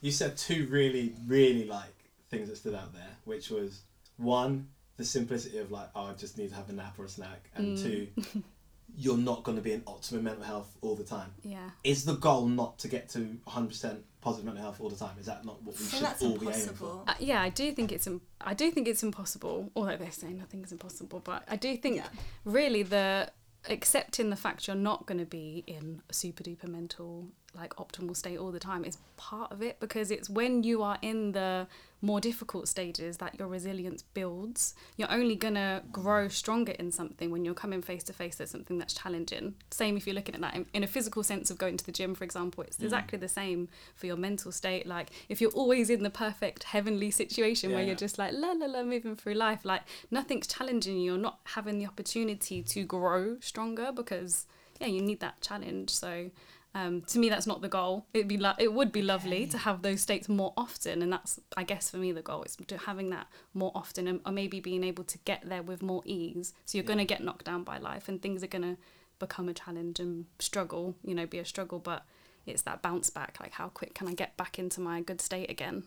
You 0.02 0.12
said 0.12 0.38
two 0.38 0.68
really, 0.70 1.14
really 1.28 1.66
like 1.66 1.94
things 2.30 2.50
that 2.50 2.58
stood 2.58 2.76
out 2.76 2.94
there, 2.94 3.16
which 3.26 3.50
was 3.50 3.82
one, 4.18 4.68
the 4.98 5.06
simplicity 5.06 5.58
of 5.58 5.72
like, 5.72 5.90
oh, 5.96 6.06
I 6.06 6.14
just 6.14 6.38
need 6.38 6.50
to 6.50 6.56
have 6.56 6.70
a 6.70 6.74
nap 6.74 7.00
or 7.00 7.06
a 7.06 7.10
snack, 7.10 7.50
and 7.56 7.76
Mm. 7.76 7.82
two, 7.82 8.08
you're 8.98 9.18
not 9.18 9.44
going 9.44 9.58
to 9.58 9.62
be 9.64 9.74
in 9.74 9.82
optimum 9.88 10.24
mental 10.26 10.44
health 10.44 10.76
all 10.82 10.96
the 10.96 11.04
time. 11.04 11.32
yeah 11.44 11.70
Is 11.84 12.06
the 12.06 12.14
goal 12.16 12.46
not 12.48 12.78
to 12.80 12.88
get 12.88 13.10
to 13.10 13.38
100% 13.48 13.98
positive 14.22 14.46
mental 14.46 14.64
health 14.64 14.80
all 14.80 14.90
the 14.90 14.96
time? 14.96 15.16
Is 15.20 15.26
that 15.26 15.44
not 15.46 15.62
what 15.64 15.76
we 15.80 15.86
I 15.86 15.88
should 15.88 15.90
think 15.92 16.02
that's 16.04 16.24
all 16.24 16.38
be 16.38 16.48
aiming 16.48 16.76
for? 16.76 17.04
Uh, 17.08 17.14
yeah, 17.20 17.42
I 17.42 17.50
do 17.50 17.72
think 17.72 17.92
it's 17.92 18.08
Im- 18.08 18.22
I 18.40 18.54
do 18.54 18.70
think 18.72 18.88
it's 18.88 19.04
impossible. 19.04 19.72
Although 19.76 19.98
they 19.98 20.10
say 20.10 20.32
nothing 20.34 20.64
is 20.64 20.72
impossible, 20.72 21.22
but 21.24 21.44
I 21.50 21.56
do 21.56 21.76
think 21.76 21.98
Yeah. 21.98 22.08
really 22.46 22.84
the 22.84 23.32
accepting 23.70 24.30
the 24.30 24.36
fact 24.36 24.68
you're 24.68 24.76
not 24.76 25.06
going 25.06 25.20
to 25.20 25.26
be 25.26 25.64
in 25.68 26.02
a 26.10 26.14
super 26.14 26.44
duper 26.44 26.68
mental 26.68 27.28
like 27.56 27.74
optimal 27.76 28.16
state 28.16 28.38
all 28.38 28.52
the 28.52 28.60
time 28.60 28.84
is 28.84 28.98
part 29.16 29.52
of 29.52 29.62
it 29.62 29.80
because 29.80 30.12
it's 30.12 30.30
when 30.30 30.64
you 30.64 30.82
are 30.84 30.98
in 31.02 31.32
the 31.34 31.68
more 32.04 32.20
difficult 32.20 32.68
stages 32.68 33.18
that 33.18 33.40
your 33.40 33.48
resilience 33.48 34.02
builds. 34.02 34.76
You're 34.98 35.12
only 35.12 35.38
going 35.38 35.54
to 35.54 35.82
grow 35.90 36.28
stronger 36.28 36.74
in 36.74 36.92
something 36.92 37.32
when 37.32 37.46
you're 37.46 37.54
coming 37.54 37.82
face 37.82 38.04
to 38.04 38.14
face 38.14 38.40
with 38.40 38.50
something 38.50 38.78
that's 38.78 38.94
challenging. 38.94 39.56
Same 39.72 39.96
if 39.96 40.06
you're 40.06 40.14
looking 40.14 40.36
at 40.36 40.42
that 40.42 40.54
in, 40.54 40.66
in 40.74 40.84
a 40.84 40.88
physical 40.88 41.24
sense 41.24 41.50
of 41.50 41.58
going 41.58 41.78
to 41.78 41.86
the 41.86 41.94
gym 41.94 42.14
for 42.14 42.26
example 42.26 42.62
it's 42.66 42.78
mm. 42.78 42.84
exactly 42.84 43.18
the 43.18 43.30
same 43.30 43.70
for 43.96 44.08
your 44.08 44.18
mental 44.18 44.52
state. 44.52 44.86
Like 44.86 45.12
if 45.30 45.40
you're 45.40 45.52
always 45.52 45.90
in 45.90 46.04
the 46.04 46.10
perfect 46.10 46.66
heavenly 46.66 47.10
situation 47.10 47.72
where 47.72 47.84
you're 47.84 47.96
just 47.96 48.18
like 48.18 48.34
la 48.34 48.52
la 48.52 48.66
la 48.66 48.84
moving 48.84 49.16
through 49.16 49.36
life 49.36 49.64
like 49.64 49.84
nothing's 50.12 50.46
challenging 50.46 50.98
you. 50.98 51.14
You're 51.14 51.22
not 51.22 51.40
having 51.46 51.80
the 51.80 51.86
opportunity 51.86 52.62
to 52.62 52.84
grow 52.84 53.38
stronger 53.40 53.94
because 53.94 54.46
yeah 54.82 54.88
you 54.88 55.02
need 55.02 55.22
that 55.22 55.40
challenge. 55.40 55.90
So 55.90 56.32
um, 56.76 57.02
to 57.02 57.20
me 57.20 57.30
that's 57.30 57.46
not 57.46 57.62
the 57.62 57.70
goal 57.70 58.06
it'd 58.14 58.28
be 58.28 58.38
lo- 58.38 58.54
it 58.58 58.74
would 58.74 58.92
be 58.92 59.02
lovely 59.02 59.46
to 59.46 59.58
have 59.60 59.82
those 59.82 60.02
states 60.02 60.28
more 60.28 60.54
often 60.58 61.02
and 61.02 61.12
that's 61.14 61.40
i 61.56 61.64
guess 61.64 61.90
for 61.90 61.98
me 61.98 62.12
the 62.12 62.22
goal 62.22 62.44
is 62.44 62.56
to 62.68 62.78
having 62.78 63.10
that 63.10 63.28
more 63.54 63.72
often 63.76 64.08
and, 64.08 64.20
or 64.26 64.32
maybe 64.32 64.60
being 64.60 64.84
able 64.84 65.04
to 65.04 65.18
get 65.20 65.48
there 65.48 65.62
with 65.62 65.82
more 65.82 66.02
ease 66.06 66.54
so 66.66 66.78
you're 66.78 66.86
going 66.86 67.00
to 67.00 67.06
get 67.06 67.24
knocked 67.24 67.46
down 67.46 67.64
by 67.64 67.78
life 67.78 68.10
and 68.10 68.22
things 68.22 68.44
are 68.44 68.48
going 68.48 68.64
to 68.64 68.78
become 69.20 69.48
a 69.48 69.54
challenge 69.54 70.00
and 70.00 70.26
struggle 70.40 70.96
you 71.04 71.14
know 71.14 71.26
be 71.26 71.40
a 71.40 71.46
struggle 71.46 71.80
but 71.80 72.06
it's 72.46 72.64
that 72.64 72.82
bounce 72.82 73.10
back. 73.10 73.38
Like 73.40 73.54
how 73.54 73.70
quick 73.70 73.94
can 73.94 74.08
I 74.08 74.14
get 74.14 74.36
back 74.38 74.60
into 74.60 74.82
my 74.82 75.02
good 75.02 75.22
state 75.22 75.50
again? 75.50 75.84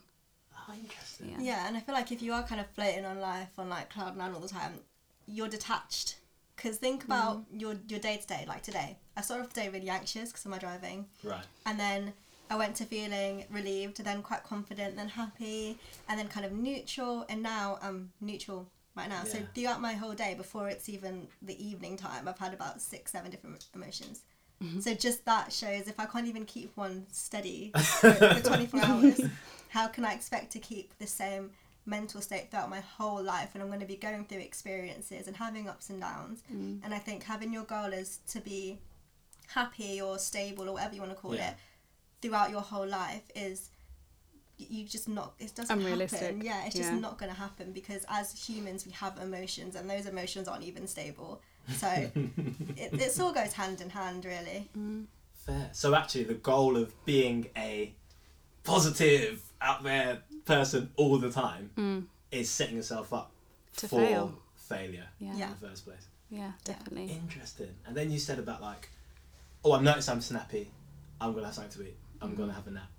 Oh, 0.56 0.72
interesting. 0.74 1.30
Yeah. 1.30 1.36
Yeah, 1.40 1.68
and 1.68 1.76
I 1.76 1.80
feel 1.80 1.94
like 1.94 2.10
if 2.12 2.22
you 2.22 2.32
are 2.32 2.42
kind 2.42 2.60
of 2.60 2.66
floating 2.70 3.04
on 3.04 3.20
life 3.20 3.50
on 3.58 3.68
like 3.68 3.90
cloud 3.90 4.16
nine 4.16 4.32
all 4.32 4.40
the 4.40 4.48
time, 4.48 4.72
you're 5.26 5.48
detached. 5.48 6.16
Because 6.56 6.78
think 6.78 7.04
about 7.04 7.44
your 7.52 7.74
your 7.88 8.00
day 8.00 8.16
to 8.16 8.26
day. 8.26 8.44
Like 8.48 8.62
today, 8.62 8.96
I 9.16 9.22
started 9.22 9.44
off 9.44 9.52
the 9.52 9.60
day 9.62 9.68
really 9.68 9.88
anxious 9.88 10.30
because 10.30 10.44
of 10.44 10.50
my 10.50 10.58
driving, 10.58 11.06
Right. 11.22 11.44
and 11.64 11.78
then 11.80 12.12
I 12.50 12.56
went 12.56 12.76
to 12.76 12.84
feeling 12.84 13.44
relieved, 13.50 14.02
then 14.04 14.22
quite 14.22 14.44
confident, 14.44 14.96
then 14.96 15.08
happy, 15.08 15.78
and 16.08 16.18
then 16.18 16.28
kind 16.28 16.46
of 16.46 16.52
neutral, 16.52 17.24
and 17.28 17.42
now 17.42 17.78
I'm 17.82 18.12
neutral 18.20 18.68
right 18.96 19.08
now. 19.08 19.24
So 19.24 19.38
throughout 19.54 19.80
my 19.80 19.92
whole 19.92 20.14
day, 20.14 20.34
before 20.34 20.68
it's 20.68 20.88
even 20.88 21.28
the 21.42 21.62
evening 21.64 21.96
time, 21.96 22.28
I've 22.28 22.38
had 22.38 22.54
about 22.54 22.80
six, 22.80 23.12
seven 23.12 23.30
different 23.30 23.66
emotions. 23.74 24.22
Mm-hmm. 24.62 24.80
So 24.80 24.94
just 24.94 25.24
that 25.26 25.52
shows 25.52 25.86
if 25.86 26.00
I 26.00 26.06
can't 26.06 26.26
even 26.26 26.44
keep 26.46 26.74
one 26.76 27.06
steady 27.12 27.72
for, 28.00 28.12
for 28.12 28.40
24 28.40 28.80
hours, 28.80 29.20
how 29.68 29.88
can 29.88 30.04
I 30.04 30.14
expect 30.14 30.52
to 30.52 30.58
keep 30.58 30.96
the 30.98 31.06
same 31.06 31.50
mental 31.84 32.20
state 32.20 32.50
throughout 32.50 32.70
my 32.70 32.80
whole 32.80 33.22
life? 33.22 33.50
And 33.52 33.62
I'm 33.62 33.68
going 33.68 33.80
to 33.80 33.86
be 33.86 33.96
going 33.96 34.24
through 34.24 34.40
experiences 34.40 35.26
and 35.26 35.36
having 35.36 35.68
ups 35.68 35.90
and 35.90 36.00
downs. 36.00 36.42
Mm. 36.52 36.80
And 36.84 36.94
I 36.94 36.98
think 36.98 37.24
having 37.24 37.52
your 37.52 37.64
goal 37.64 37.92
is 37.92 38.20
to 38.28 38.40
be 38.40 38.78
happy 39.48 40.00
or 40.00 40.18
stable 40.18 40.68
or 40.68 40.72
whatever 40.74 40.94
you 40.94 41.00
want 41.00 41.12
to 41.14 41.18
call 41.20 41.34
Yeah. 41.34 41.50
it 41.50 41.56
throughout 42.22 42.50
your 42.50 42.60
whole 42.62 42.86
life 42.86 43.22
is 43.34 43.70
you 44.58 44.84
just 44.86 45.06
not 45.08 45.34
it 45.38 45.54
doesn't 45.54 45.78
Unrealistic. 45.78 46.20
happen 46.20 46.40
yeah 46.40 46.64
it's 46.64 46.74
just 46.74 46.90
Yeah. 46.90 46.98
not 46.98 47.18
going 47.18 47.30
to 47.30 47.38
happen 47.38 47.72
because 47.72 48.04
as 48.08 48.32
humans 48.48 48.86
we 48.86 48.92
have 48.92 49.18
emotions 49.18 49.76
and 49.76 49.88
those 49.88 50.06
emotions 50.06 50.48
aren't 50.48 50.64
even 50.64 50.86
stable 50.86 51.42
so 51.76 51.88
it, 52.76 52.92
it 52.94 53.20
all 53.20 53.32
goes 53.32 53.52
hand 53.52 53.80
in 53.80 53.90
hand 53.90 54.24
really 54.24 54.68
Fair. 55.34 55.70
So 55.72 55.94
actually, 55.94 56.24
the 56.24 56.34
goal 56.34 56.76
of 56.76 56.92
being 57.04 57.50
a 57.56 57.94
positive, 58.64 59.40
out 59.60 59.84
there 59.84 60.22
person 60.44 60.90
all 60.96 61.18
the 61.18 61.30
time 61.30 62.08
is 62.32 62.50
setting 62.50 62.76
yourself 62.76 63.12
up 63.12 63.30
Mm. 63.30 63.78
To 63.80 63.88
for 63.88 64.00
fail. 64.00 64.34
failure 64.56 65.06
Yeah. 65.20 65.32
in 65.34 65.38
the 65.38 65.68
first 65.68 65.84
place. 65.84 66.06
Yeah, 66.30 66.52
definitely. 66.64 67.12
Interesting. 67.12 67.74
And 67.86 67.94
then 67.96 68.10
you 68.10 68.18
said 68.18 68.38
about 68.38 68.60
like, 68.62 68.88
oh, 69.66 69.72
I've 69.72 69.82
noticed 69.82 70.08
I'm 70.08 70.20
snappy. 70.20 70.70
I'm 71.20 71.32
gonna 71.32 71.46
have 71.46 71.54
something 71.54 71.82
to 71.82 71.88
eat. 71.88 71.96
I'm 72.22 72.34
gonna 72.34 72.52
mm. 72.52 72.56
have 72.56 72.66
a 72.66 72.70
nap. 72.70 72.90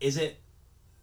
Is 0.00 0.16
it? 0.16 0.40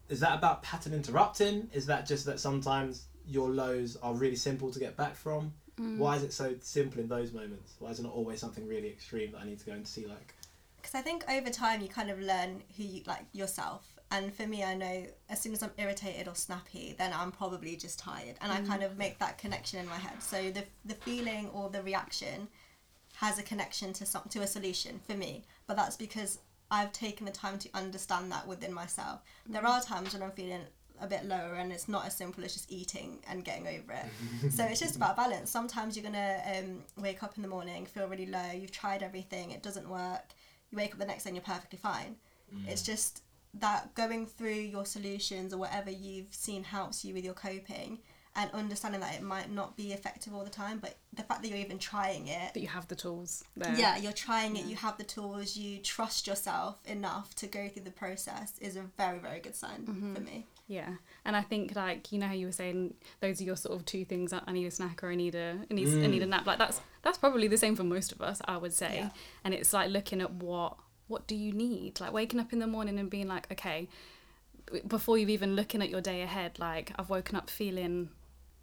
Is 0.10 0.20
that 0.20 0.38
about 0.38 0.64
pattern 0.64 0.94
interrupting? 0.94 1.70
Is 1.74 1.86
that 1.86 2.06
just 2.06 2.26
that 2.26 2.40
sometimes 2.40 3.06
your 3.26 3.50
lows 3.50 3.98
are 4.04 4.14
really 4.14 4.36
simple 4.36 4.72
to 4.72 4.80
get 4.80 4.98
back 4.98 5.16
from? 5.16 5.54
Mm. 5.80 5.98
Why 5.98 6.18
is 6.18 6.24
it 6.24 6.34
so 6.34 6.54
simple 6.60 7.00
in 7.00 7.08
those 7.08 7.32
moments? 7.32 7.76
Why 7.80 7.92
is 7.92 8.00
it 8.00 8.04
not 8.04 8.14
always 8.14 8.40
something 8.40 8.68
really 8.68 8.90
extreme 8.90 9.32
that 9.32 9.42
I 9.42 9.46
need 9.46 9.60
to 9.60 9.66
go 9.66 9.72
and 9.72 9.88
see 9.88 10.06
like? 10.06 10.34
because 10.82 10.96
i 10.96 11.02
think 11.02 11.24
over 11.30 11.50
time 11.50 11.82
you 11.82 11.88
kind 11.88 12.10
of 12.10 12.20
learn 12.20 12.62
who 12.78 12.84
you 12.84 13.02
like 13.06 13.26
yourself 13.34 14.00
and 14.12 14.34
for 14.34 14.48
me 14.48 14.64
i 14.64 14.74
know 14.74 15.06
as 15.30 15.40
soon 15.40 15.54
as 15.54 15.62
i'm 15.62 15.72
irritated 15.78 16.28
or 16.28 16.36
snappy 16.36 16.96
then 16.98 17.12
i'm 17.14 17.32
probably 17.32 17.76
just 17.76 18.00
tired 18.00 18.36
and 18.42 18.52
i 18.52 18.60
kind 18.62 18.82
mm. 18.82 18.86
of 18.86 18.98
make 18.98 19.18
that 19.20 19.38
connection 19.38 19.80
in 19.80 19.88
my 19.88 19.98
head 19.98 20.22
so 20.22 20.52
the, 20.52 20.64
the 20.86 20.96
feeling 20.96 21.50
or 21.54 21.70
the 21.70 21.82
reaction 21.84 22.48
has 23.22 23.38
a 23.38 23.44
connection 23.44 23.94
to 23.94 24.06
some 24.06 24.24
to 24.30 24.40
a 24.42 24.48
solution 24.48 25.00
for 25.08 25.16
me. 25.16 25.44
But 25.68 25.78
that's 25.78 25.96
because 25.96 26.40
i've 26.74 26.94
taken 26.94 27.25
the 27.25 27.32
time 27.34 27.60
to 27.60 27.70
understand 27.74 28.32
that 28.32 28.48
within 28.48 28.74
myself. 28.74 29.22
There 29.48 29.66
are 29.66 29.82
times 29.82 30.13
when 30.13 30.24
i'm 30.24 30.32
feeling 30.32 30.62
a 31.00 31.08
bit 31.08 31.25
lower 31.25 31.56
and 31.56 31.72
it's 31.72 31.88
not 31.88 32.06
as 32.06 32.16
simple 32.16 32.44
as 32.44 32.54
just 32.54 32.72
eating 32.72 33.20
and 33.28 33.44
getting 33.44 33.68
over 33.68 33.94
it. 33.94 34.51
So 34.51 34.63
it's 34.66 34.80
just 34.80 34.96
about 34.96 35.16
balance. 35.16 35.50
Sometimes 35.50 35.96
you're 35.96 36.04
gonna 36.04 36.40
um, 36.56 36.84
wake 36.98 37.24
up 37.24 37.36
in 37.38 37.41
the 37.41 37.48
morning 37.48 37.86
feel 37.86 38.08
really 38.08 38.26
low 38.26 38.52
you've 38.60 38.72
tried 38.72 39.04
everything 39.04 39.52
it 39.52 39.63
doesn't 39.63 39.88
work 39.89 40.28
you 40.69 40.78
wake 40.78 40.93
up 40.93 41.00
the 41.00 41.06
next 41.06 41.24
day 41.24 41.30
and 41.30 41.38
you're 41.38 41.54
perfectly 41.56 41.80
fine. 41.80 42.15
It's 42.67 42.82
just 42.82 43.24
that 43.54 43.93
going 43.95 44.26
through 44.26 44.62
your 44.76 44.86
solutions 44.86 45.54
or 45.54 45.58
whatever 45.58 45.91
you've 45.91 46.34
seen 46.34 46.63
helps 46.63 47.06
you 47.06 47.13
with 47.13 47.24
your 47.24 47.34
coping 47.34 48.00
and 48.36 48.50
understanding 48.52 49.02
that 49.02 49.13
it 49.13 49.22
might 49.22 49.52
not 49.52 49.76
be 49.76 49.91
effective 49.91 50.34
all 50.34 50.44
the 50.44 50.50
time 50.50 50.80
but 50.80 50.96
the 51.13 51.24
fact 51.24 51.41
that 51.41 51.50
you're 51.50 51.58
even 51.58 51.78
trying 51.78 52.28
it 52.28 52.54
That 52.54 52.62
you 52.62 52.67
have 52.67 52.88
the 52.88 52.96
tools 52.96 53.44
there. 53.58 53.76
yeah 53.78 53.98
you're 53.98 54.12
trying 54.12 54.56
it 54.56 54.65
you 54.65 54.76
have 54.78 54.98
the 54.98 55.04
tools 55.04 55.58
you 55.58 55.80
trust 55.80 56.28
yourself 56.28 56.78
enough 56.86 57.36
to 57.36 57.48
go 57.48 57.67
through 57.67 57.84
the 57.84 57.91
process 57.91 58.54
is 58.60 58.76
a 58.76 58.84
very 58.98 59.20
very 59.20 59.39
good 59.39 59.56
sign 59.56 59.86
for 59.86 59.91
mm-hmm. 59.91 60.24
me 60.24 60.46
Yeah, 60.72 60.96
and 61.26 61.36
I 61.36 61.41
think 61.41 61.76
like 61.76 62.13
you 62.13 62.20
know 62.20 62.28
how 62.28 62.34
you 62.34 62.46
were 62.46 62.54
saying 62.54 62.94
those 63.20 63.41
are 63.41 63.44
your 63.44 63.58
sort 63.58 63.78
of 63.78 63.86
two 63.86 64.06
things. 64.06 64.32
I 64.32 64.52
need 64.54 64.65
a 64.65 64.72
snack 64.72 65.04
or 65.04 65.12
I 65.12 65.15
need 65.15 65.36
a 65.36 65.58
I 65.70 65.74
need, 65.74 65.89
I 65.89 66.08
need 66.08 66.24
a 66.24 66.26
mm. 66.26 66.30
nap. 66.30 66.46
Like 66.46 66.60
that's 66.60 66.80
that's 67.02 67.17
probably 67.17 67.50
the 67.50 67.58
same 67.58 67.76
for 67.76 67.84
most 67.84 68.13
of 68.13 68.22
us, 68.22 68.41
I 68.46 68.56
would 68.56 68.72
say. 68.72 68.96
Yeah. 68.96 69.10
And 69.44 69.54
it's 69.54 69.74
like 69.74 69.89
looking 69.89 70.22
at 70.22 70.32
what 70.32 70.78
what 71.10 71.28
do 71.28 71.36
you 71.36 71.52
need? 71.52 72.00
Like 72.00 72.13
waking 72.13 72.39
up 72.39 72.54
in 72.54 72.60
the 72.60 72.67
morning 72.67 72.98
and 73.00 73.10
being 73.10 73.28
like, 73.28 73.52
okay, 73.52 73.89
before 74.88 75.17
you've 75.17 75.30
even 75.30 75.58
looking 75.58 75.82
at 75.82 75.89
your 75.89 76.00
day 76.00 76.22
ahead, 76.22 76.58
like 76.58 76.94
I've 76.98 77.10
woken 77.10 77.36
up 77.36 77.50
feeling 77.50 78.10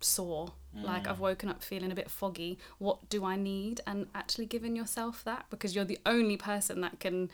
sore 0.01 0.53
like 0.83 1.09
i've 1.09 1.21
woken 1.21 1.49
up 1.49 1.63
feeling 1.63 1.91
a 1.91 1.95
bit 1.95 2.11
foggy. 2.11 2.59
What 2.79 3.09
do 3.09 3.25
i 3.25 3.37
need? 3.37 3.81
And 3.87 4.07
actually 4.15 4.47
giving 4.47 4.77
yourself 4.77 5.25
that 5.25 5.47
because 5.51 5.75
you're 5.75 5.85
the 5.85 5.99
only 6.07 6.37
person 6.37 6.81
that 6.83 7.01
can 7.01 7.31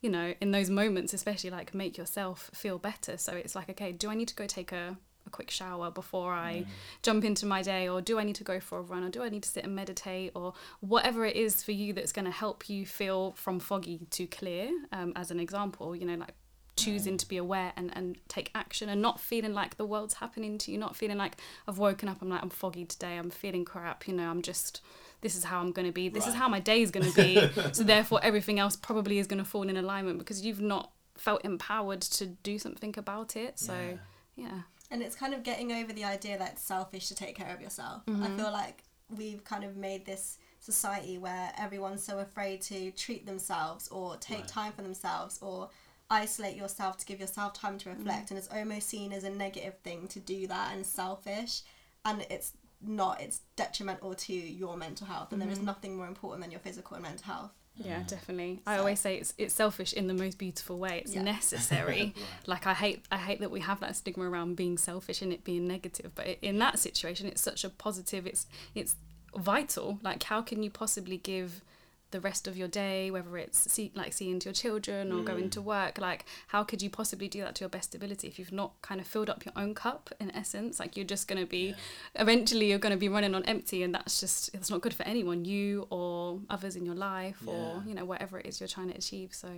you 0.00 0.10
know 0.10 0.34
in 0.40 0.50
those 0.50 0.70
moments 0.70 1.12
especially 1.12 1.50
like 1.50 1.74
make 1.74 1.96
yourself 1.96 2.50
feel 2.54 2.78
better. 2.78 3.16
So 3.16 3.32
it's 3.34 3.54
like 3.54 3.68
okay 3.70 3.92
do 3.92 4.10
i 4.10 4.14
need 4.14 4.28
to 4.28 4.34
go 4.34 4.46
take 4.46 4.72
a, 4.72 4.96
a 5.26 5.30
quick 5.30 5.50
shower 5.50 5.90
before 5.90 6.32
i 6.32 6.64
jump 7.02 7.24
into 7.24 7.46
my 7.46 7.62
day? 7.62 7.88
Or 7.88 8.00
do 8.00 8.18
i 8.18 8.24
need 8.24 8.36
to 8.36 8.44
go 8.44 8.58
for 8.58 8.78
a 8.78 8.82
run? 8.82 9.04
Or 9.04 9.10
do 9.10 9.22
i 9.22 9.28
need 9.28 9.44
to 9.44 9.48
sit 9.48 9.64
and 9.64 9.76
meditate? 9.76 10.32
Or 10.34 10.54
whatever 10.80 11.24
it 11.24 11.36
is 11.36 11.62
for 11.62 11.72
you 11.72 11.92
that's 11.92 12.12
going 12.12 12.24
to 12.24 12.32
help 12.32 12.68
you 12.68 12.84
feel 12.84 13.32
from 13.32 13.60
foggy 13.60 14.06
to 14.10 14.26
clear 14.26 14.70
um, 14.92 15.12
as 15.14 15.30
an 15.30 15.38
example 15.38 15.94
you 15.94 16.06
know 16.06 16.16
like 16.16 16.34
choosing 16.78 17.16
to 17.16 17.26
be 17.28 17.36
aware 17.36 17.72
and, 17.76 17.90
and 17.96 18.16
take 18.28 18.50
action 18.54 18.88
and 18.88 19.02
not 19.02 19.20
feeling 19.20 19.54
like 19.54 19.76
the 19.76 19.84
world's 19.86 20.14
happening 20.14 20.58
to 20.58 20.70
you 20.70 20.78
not 20.78 20.96
feeling 20.96 21.18
like 21.18 21.36
i've 21.66 21.78
woken 21.78 22.08
up 22.08 22.18
i'm 22.22 22.28
like 22.28 22.42
i'm 22.42 22.50
foggy 22.50 22.84
today 22.84 23.16
i'm 23.16 23.30
feeling 23.30 23.64
crap 23.64 24.06
you 24.06 24.14
know 24.14 24.28
i'm 24.28 24.42
just 24.42 24.80
this 25.20 25.34
is 25.34 25.44
how 25.44 25.60
i'm 25.60 25.72
going 25.72 25.86
to 25.86 25.92
be 25.92 26.08
this 26.08 26.26
is 26.26 26.34
how 26.34 26.48
my 26.48 26.60
day 26.60 26.82
is 26.82 26.90
going 26.90 27.10
to 27.10 27.14
be. 27.14 27.38
So 27.72 27.82
therefore 27.84 28.20
everything 28.22 28.58
else 28.58 28.76
probably 28.76 29.18
is 29.18 29.26
going 29.26 29.38
to 29.38 29.44
fall 29.44 29.68
in 29.68 29.76
alignment 29.76 30.18
because 30.18 30.44
you've 30.44 30.60
not 30.60 30.90
felt 31.16 31.44
empowered 31.44 32.00
to 32.02 32.26
do 32.26 32.58
something 32.58 32.94
about 32.96 33.36
it. 33.36 33.58
So 33.58 33.98
yeah, 34.36 34.62
and 34.90 35.02
it's 35.02 35.16
kind 35.16 35.34
of 35.34 35.42
getting 35.42 35.72
over 35.72 35.92
the 35.92 36.04
idea 36.04 36.38
that 36.38 36.52
it's 36.52 36.62
selfish 36.62 37.08
to 37.08 37.14
take 37.14 37.36
care 37.36 37.52
of 37.54 37.60
yourself. 37.60 38.02
I 38.06 38.10
mm-hmm. 38.10 38.36
feel 38.36 38.52
like 38.52 38.84
we've 39.16 39.42
kind 39.44 39.64
of 39.64 39.76
made 39.76 40.04
this 40.06 40.38
society 40.60 41.18
where 41.18 41.52
everyone's 41.58 42.04
so 42.04 42.18
afraid 42.18 42.60
to 42.62 42.90
treat 42.92 43.26
themselves 43.26 43.88
or 43.88 44.16
take 44.16 44.40
Right. 44.40 44.48
time 44.48 44.72
for 44.72 44.82
themselves 44.82 45.38
or 45.40 45.70
isolate 46.10 46.56
yourself 46.56 46.96
to 46.98 47.06
give 47.06 47.20
yourself 47.20 47.52
time 47.52 47.78
to 47.78 47.88
mm. 47.88 47.96
reflect 47.96 48.30
and 48.30 48.38
it's 48.38 48.48
almost 48.48 48.88
seen 48.88 49.12
as 49.12 49.24
a 49.24 49.30
negative 49.30 49.74
thing 49.84 50.08
to 50.08 50.18
do 50.20 50.46
that 50.46 50.74
and 50.74 50.84
selfish 50.86 51.62
and 52.04 52.26
it's 52.30 52.52
not 52.80 53.20
it's 53.20 53.40
detrimental 53.56 54.14
to 54.14 54.32
your 54.32 54.76
mental 54.76 55.06
health 55.06 55.32
and 55.32 55.42
there 55.42 55.48
is 55.48 55.58
mm-hmm. 55.58 55.66
nothing 55.66 55.96
more 55.96 56.06
important 56.06 56.42
than 56.42 56.50
your 56.50 56.60
physical 56.60 56.94
and 56.94 57.02
mental 57.02 57.24
health 57.26 57.50
Yeah, 57.76 57.96
mm-hmm. 57.96 58.06
definitely. 58.06 58.60
I 58.66 58.78
always 58.78 59.00
say 59.00 59.16
it's 59.16 59.34
it's 59.36 59.54
selfish 59.54 59.92
in 59.92 60.06
the 60.06 60.14
most 60.14 60.38
beautiful 60.38 60.78
way. 60.78 61.00
It's 61.04 61.14
Yeah. 61.14 61.22
necessary. 61.22 62.14
Like 62.46 62.66
I 62.66 62.74
hate 62.74 63.04
I 63.10 63.18
hate 63.18 63.40
that 63.40 63.50
we 63.50 63.60
have 63.60 63.80
that 63.80 63.94
stigma 63.96 64.24
around 64.30 64.56
being 64.56 64.78
selfish 64.78 65.22
and 65.22 65.32
it 65.32 65.44
being 65.44 65.66
negative. 65.68 66.10
But 66.14 66.26
i- 66.26 66.38
in 66.42 66.58
that 66.58 66.78
situation, 66.78 67.26
it's 67.28 67.40
such 67.40 67.64
a 67.64 67.70
positive. 67.70 68.26
It's 68.26 68.46
it's 68.74 68.96
vital. 69.36 69.98
Like 70.02 70.22
how 70.24 70.42
can 70.42 70.62
you 70.64 70.70
possibly 70.70 71.18
give 71.18 71.62
the 72.10 72.20
rest 72.20 72.48
of 72.48 72.56
your 72.56 72.68
day, 72.68 73.10
whether 73.10 73.36
it's 73.36 73.70
see, 73.70 73.92
like 73.94 74.12
seeing 74.12 74.38
to 74.40 74.48
your 74.48 74.54
children 74.54 75.12
or 75.12 75.22
going 75.22 75.44
mm. 75.44 75.50
to 75.52 75.62
work, 75.62 75.98
like 75.98 76.24
how 76.48 76.64
could 76.64 76.82
you 76.82 76.90
possibly 76.90 77.28
do 77.28 77.40
that 77.40 77.54
to 77.56 77.60
your 77.60 77.68
best 77.68 77.94
ability 77.94 78.28
if 78.28 78.38
you've 78.38 78.52
not 78.52 78.72
kind 78.82 79.00
of 79.00 79.06
filled 79.06 79.28
up 79.28 79.44
your 79.44 79.52
own 79.56 79.74
cup 79.74 80.10
in 80.20 80.30
essence? 80.32 80.80
Like 80.80 80.96
you're 80.96 81.06
just 81.06 81.28
going 81.28 81.40
to 81.40 81.46
be, 81.46 81.74
eventually 82.14 82.68
you're 82.70 82.78
going 82.78 82.94
to 82.94 82.98
be 82.98 83.08
running 83.08 83.34
on 83.34 83.44
empty, 83.44 83.82
and 83.82 83.94
that's 83.94 84.20
just 84.20 84.54
it's 84.54 84.70
not 84.70 84.80
good 84.80 84.94
for 84.94 85.02
anyone, 85.04 85.44
you 85.44 85.86
or 85.90 86.40
others 86.50 86.76
in 86.76 86.86
your 86.86 86.94
life 86.94 87.42
or 87.46 87.82
you 87.86 87.94
know 87.94 88.04
whatever 88.04 88.38
it 88.38 88.46
is 88.46 88.60
you're 88.60 88.68
trying 88.68 88.90
to 88.90 88.96
achieve. 88.96 89.34
So 89.34 89.48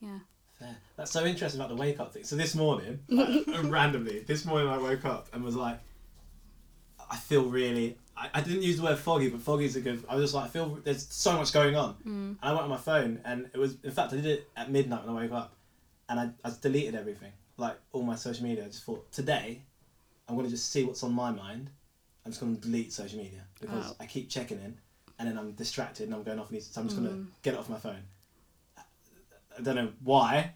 yeah, 0.00 0.18
Fair. 0.60 0.76
That's 0.96 1.10
so 1.10 1.24
interesting 1.24 1.58
about 1.58 1.70
the 1.70 1.80
wake 1.80 2.00
up 2.00 2.12
thing. 2.12 2.24
So 2.24 2.36
this 2.36 2.54
morning, 2.54 3.00
like, 3.08 3.46
randomly, 3.64 4.20
this 4.20 4.44
morning 4.44 4.68
I 4.68 4.76
woke 4.76 5.06
up 5.06 5.28
and 5.32 5.42
was 5.42 5.56
like, 5.56 5.80
I 7.10 7.16
feel 7.16 7.44
really. 7.44 7.96
I, 8.20 8.28
I 8.34 8.40
didn't 8.42 8.62
use 8.62 8.76
the 8.76 8.82
word 8.82 8.98
foggy, 8.98 9.30
but 9.30 9.40
foggy 9.40 9.64
is 9.64 9.76
a 9.76 9.80
good. 9.80 10.04
I 10.08 10.14
was 10.14 10.24
just 10.24 10.34
like, 10.34 10.44
I 10.44 10.48
feel 10.48 10.78
there's 10.84 11.06
so 11.10 11.32
much 11.38 11.52
going 11.52 11.74
on. 11.74 11.94
Hmm. 11.94 12.10
And 12.10 12.38
I 12.42 12.50
went 12.52 12.64
on 12.64 12.68
my 12.68 12.76
phone, 12.76 13.20
and 13.24 13.48
it 13.54 13.58
was. 13.58 13.76
In 13.82 13.90
fact, 13.90 14.12
I 14.12 14.16
did 14.16 14.26
it 14.26 14.50
at 14.56 14.70
midnight 14.70 15.06
when 15.06 15.16
I 15.16 15.22
woke 15.22 15.32
up, 15.32 15.54
and 16.08 16.20
I, 16.20 16.30
I 16.44 16.52
deleted 16.60 16.94
everything, 16.94 17.32
like 17.56 17.76
all 17.92 18.02
my 18.02 18.16
social 18.16 18.44
media. 18.44 18.64
I 18.64 18.68
just 18.68 18.84
thought 18.84 19.10
today, 19.10 19.62
I'm 20.28 20.36
gonna 20.36 20.48
just 20.50 20.70
see 20.70 20.84
what's 20.84 21.02
on 21.02 21.12
my 21.12 21.30
mind. 21.30 21.70
I'm 22.24 22.32
just 22.32 22.40
gonna 22.42 22.56
delete 22.56 22.92
social 22.92 23.18
media 23.18 23.40
because 23.58 23.86
Wow. 23.86 23.96
I 24.00 24.06
keep 24.06 24.28
checking 24.28 24.58
in, 24.58 24.76
and 25.18 25.28
then 25.28 25.38
I'm 25.38 25.52
distracted 25.52 26.04
and 26.04 26.14
I'm 26.14 26.22
going 26.22 26.38
off. 26.38 26.50
these- 26.50 26.66
So 26.70 26.82
I'm 26.82 26.88
just 26.88 26.98
gonna 27.00 27.14
hmm. 27.14 27.24
get 27.42 27.54
it 27.54 27.60
off 27.60 27.70
my 27.70 27.78
phone. 27.78 28.02
I 28.76 29.62
don't 29.62 29.76
know 29.76 29.92
why, 30.04 30.52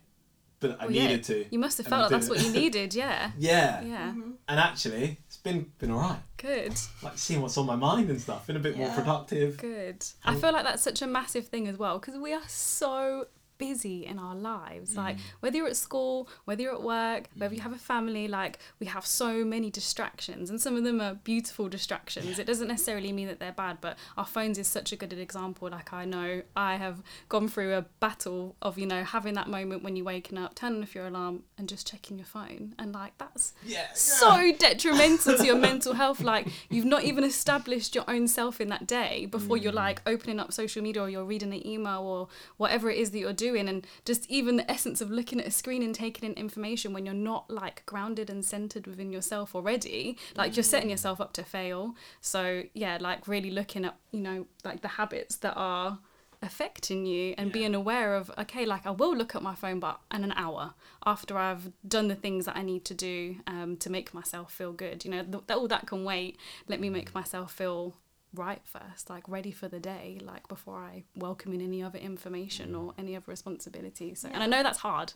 but 0.60 0.80
I 0.80 0.86
Well, 0.86 0.94
yeah, 0.94 1.06
needed 1.08 1.24
to. 1.24 1.46
you 1.50 1.58
must 1.58 1.78
have 1.78 1.86
felt 1.86 2.02
like 2.02 2.10
that's 2.10 2.28
what 2.28 2.42
you 2.42 2.50
needed. 2.52 2.94
Yeah, 3.02 3.30
Yeah. 3.38 3.82
yeah, 3.82 4.08
mm-hmm. 4.10 4.30
And 4.48 4.60
actually, 4.60 5.18
it's 5.26 5.36
been 5.38 5.70
been 5.78 5.90
alright. 5.90 6.20
good. 6.36 6.74
Like 7.02 7.16
seeing 7.18 7.40
what's 7.42 7.56
on 7.58 7.66
my 7.66 7.76
mind 7.76 8.10
and 8.10 8.20
stuff. 8.20 8.46
Been 8.46 8.56
a 8.56 8.60
bit 8.60 8.76
more 8.76 8.90
productive. 8.90 9.56
Good. 9.58 10.04
I 10.24 10.34
feel 10.34 10.52
like 10.52 10.64
that's 10.64 10.82
such 10.82 11.02
a 11.02 11.06
massive 11.06 11.48
thing 11.48 11.68
as 11.68 11.76
well 11.78 11.98
because 11.98 12.16
we 12.18 12.32
are 12.32 12.42
so 12.46 13.26
busy 13.58 14.06
in 14.06 14.18
our 14.18 14.34
lives. 14.34 14.94
Mm. 14.94 14.96
Like 14.96 15.16
whether 15.40 15.56
you're 15.56 15.66
at 15.66 15.76
school, 15.76 16.28
whether 16.44 16.62
you're 16.62 16.74
at 16.74 16.82
work, 16.82 17.28
whether 17.36 17.54
you 17.54 17.60
mm. 17.60 17.64
have 17.64 17.72
a 17.72 17.78
family, 17.78 18.28
like 18.28 18.58
we 18.80 18.86
have 18.86 19.06
so 19.06 19.44
many 19.44 19.70
distractions 19.70 20.50
and 20.50 20.60
some 20.60 20.76
of 20.76 20.84
them 20.84 21.00
are 21.00 21.14
beautiful 21.14 21.68
distractions. 21.68 22.38
It 22.38 22.46
doesn't 22.46 22.68
necessarily 22.68 23.12
mean 23.12 23.28
that 23.28 23.40
they're 23.40 23.52
bad, 23.52 23.78
but 23.80 23.96
our 24.16 24.26
phones 24.26 24.58
is 24.58 24.66
such 24.66 24.92
a 24.92 24.96
good 24.96 25.12
example. 25.12 25.68
Like 25.70 25.92
I 25.92 26.04
know 26.04 26.42
I 26.56 26.76
have 26.76 27.02
gone 27.28 27.48
through 27.48 27.74
a 27.74 27.82
battle 28.00 28.56
of, 28.62 28.78
you 28.78 28.86
know, 28.86 29.04
having 29.04 29.34
that 29.34 29.48
moment 29.48 29.82
when 29.82 29.96
you're 29.96 30.06
waking 30.06 30.38
up, 30.38 30.54
turning 30.54 30.82
off 30.82 30.94
your 30.94 31.06
alarm 31.06 31.42
and 31.58 31.68
just 31.68 31.86
checking 31.86 32.18
your 32.18 32.26
phone. 32.26 32.74
And 32.78 32.92
like 32.92 33.16
that's 33.18 33.52
Yeah. 33.64 33.86
so 33.94 34.52
detrimental 34.58 35.36
to 35.38 35.44
your 35.44 35.56
mental 35.70 35.94
health. 35.94 36.20
Like 36.20 36.48
you've 36.68 36.84
not 36.84 37.04
even 37.04 37.24
established 37.24 37.94
your 37.94 38.04
own 38.08 38.28
self 38.28 38.60
in 38.60 38.68
that 38.68 38.86
day 38.86 39.26
before 39.26 39.56
you're 39.56 39.72
mm. 39.72 39.76
like 39.76 40.02
opening 40.06 40.40
up 40.40 40.52
social 40.52 40.82
media 40.82 41.02
or 41.02 41.08
you're 41.08 41.24
reading 41.24 41.52
an 41.52 41.66
email 41.66 42.02
or 42.02 42.28
whatever 42.56 42.90
it 42.90 42.98
is 42.98 43.10
that 43.12 43.18
you're 43.18 43.32
doing. 43.32 43.43
Doing 43.44 43.68
and 43.68 43.86
just 44.04 44.22
even 44.30 44.56
the 44.56 44.70
essence 44.70 45.00
of 45.04 45.10
looking 45.10 45.38
at 45.40 45.46
a 45.46 45.50
screen 45.50 45.82
and 45.82 45.94
taking 45.94 46.24
in 46.28 46.34
information 46.46 46.92
when 46.94 47.04
you're 47.06 47.14
not 47.32 47.50
like 47.50 47.84
grounded 47.86 48.28
and 48.30 48.42
centered 48.44 48.86
within 48.86 49.10
yourself 49.12 49.54
already, 49.54 50.16
like 50.34 50.56
you're 50.56 50.64
setting 50.74 50.90
yourself 50.90 51.20
up 51.20 51.32
to 51.34 51.42
fail. 51.44 51.94
So 52.20 52.42
yeah, 52.72 52.96
like 53.00 53.28
really 53.28 53.50
looking 53.50 53.84
at, 53.84 53.96
you 54.12 54.20
know, 54.20 54.46
like 54.64 54.80
the 54.80 54.88
habits 55.00 55.36
that 55.44 55.54
are 55.56 55.98
affecting 56.42 57.06
you 57.06 57.34
and 57.38 57.48
Yeah. 57.48 57.52
being 57.54 57.74
aware 57.74 58.16
of 58.16 58.30
okay 58.36 58.66
like 58.66 58.84
i 58.86 58.90
will 58.90 59.16
look 59.16 59.34
at 59.34 59.42
my 59.42 59.54
phone 59.54 59.80
but 59.80 59.98
in 60.12 60.22
an 60.24 60.32
hour 60.44 60.74
after 61.06 61.38
i've 61.38 61.72
done 61.88 62.08
the 62.08 62.14
things 62.14 62.44
that 62.44 62.54
i 62.54 62.62
need 62.62 62.84
to 62.84 62.92
do 62.92 63.36
um, 63.46 63.76
to 63.78 63.88
make 63.88 64.12
myself 64.12 64.52
feel 64.52 64.72
good 64.72 65.04
you 65.06 65.10
know 65.10 65.22
th- 65.22 65.44
all 65.58 65.66
that 65.68 65.86
can 65.86 66.04
wait 66.04 66.36
let 66.68 66.80
me 66.80 66.90
make 66.90 67.14
myself 67.14 67.50
feel 67.52 67.94
right 68.34 68.62
first 68.64 69.08
like 69.10 69.28
ready 69.28 69.50
for 69.52 69.68
the 69.68 69.78
day 69.80 70.18
like 70.22 70.46
before 70.48 70.78
i 70.78 71.04
welcome 71.16 71.52
in 71.52 71.60
any 71.60 71.82
other 71.82 71.98
information 71.98 72.74
or 72.74 72.92
any 72.98 73.14
other 73.16 73.24
responsibility 73.28 74.14
so 74.14 74.28
and 74.32 74.42
i 74.42 74.46
know 74.46 74.62
that's 74.62 74.78
hard 74.80 75.12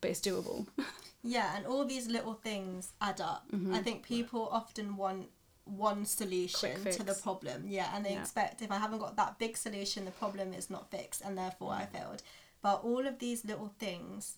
but 0.00 0.10
it's 0.10 0.20
doable 0.20 0.66
Yeah, 1.22 1.56
and 1.56 1.66
all 1.66 1.84
these 1.84 2.06
little 2.06 2.34
things 2.34 2.92
add 3.00 3.20
up. 3.20 3.46
Mm-hmm. 3.52 3.74
I 3.74 3.82
think 3.82 4.04
people 4.04 4.48
often 4.52 4.96
want 4.96 5.26
one 5.64 6.04
solution 6.04 6.84
to 6.84 7.02
the 7.02 7.14
problem. 7.14 7.64
Yeah, 7.66 7.90
and 7.94 8.04
they 8.06 8.12
Yeah. 8.12 8.20
expect 8.20 8.62
if 8.62 8.70
I 8.70 8.78
haven't 8.78 9.00
got 9.00 9.16
that 9.16 9.36
big 9.36 9.56
solution, 9.56 10.04
the 10.04 10.12
problem 10.12 10.52
is 10.54 10.70
not 10.70 10.88
fixed 10.88 11.22
and 11.24 11.36
therefore 11.36 11.72
Mm. 11.72 11.80
I 11.80 11.86
failed. 11.86 12.22
But 12.62 12.84
all 12.84 13.04
of 13.08 13.18
these 13.18 13.44
little 13.44 13.72
things 13.80 14.36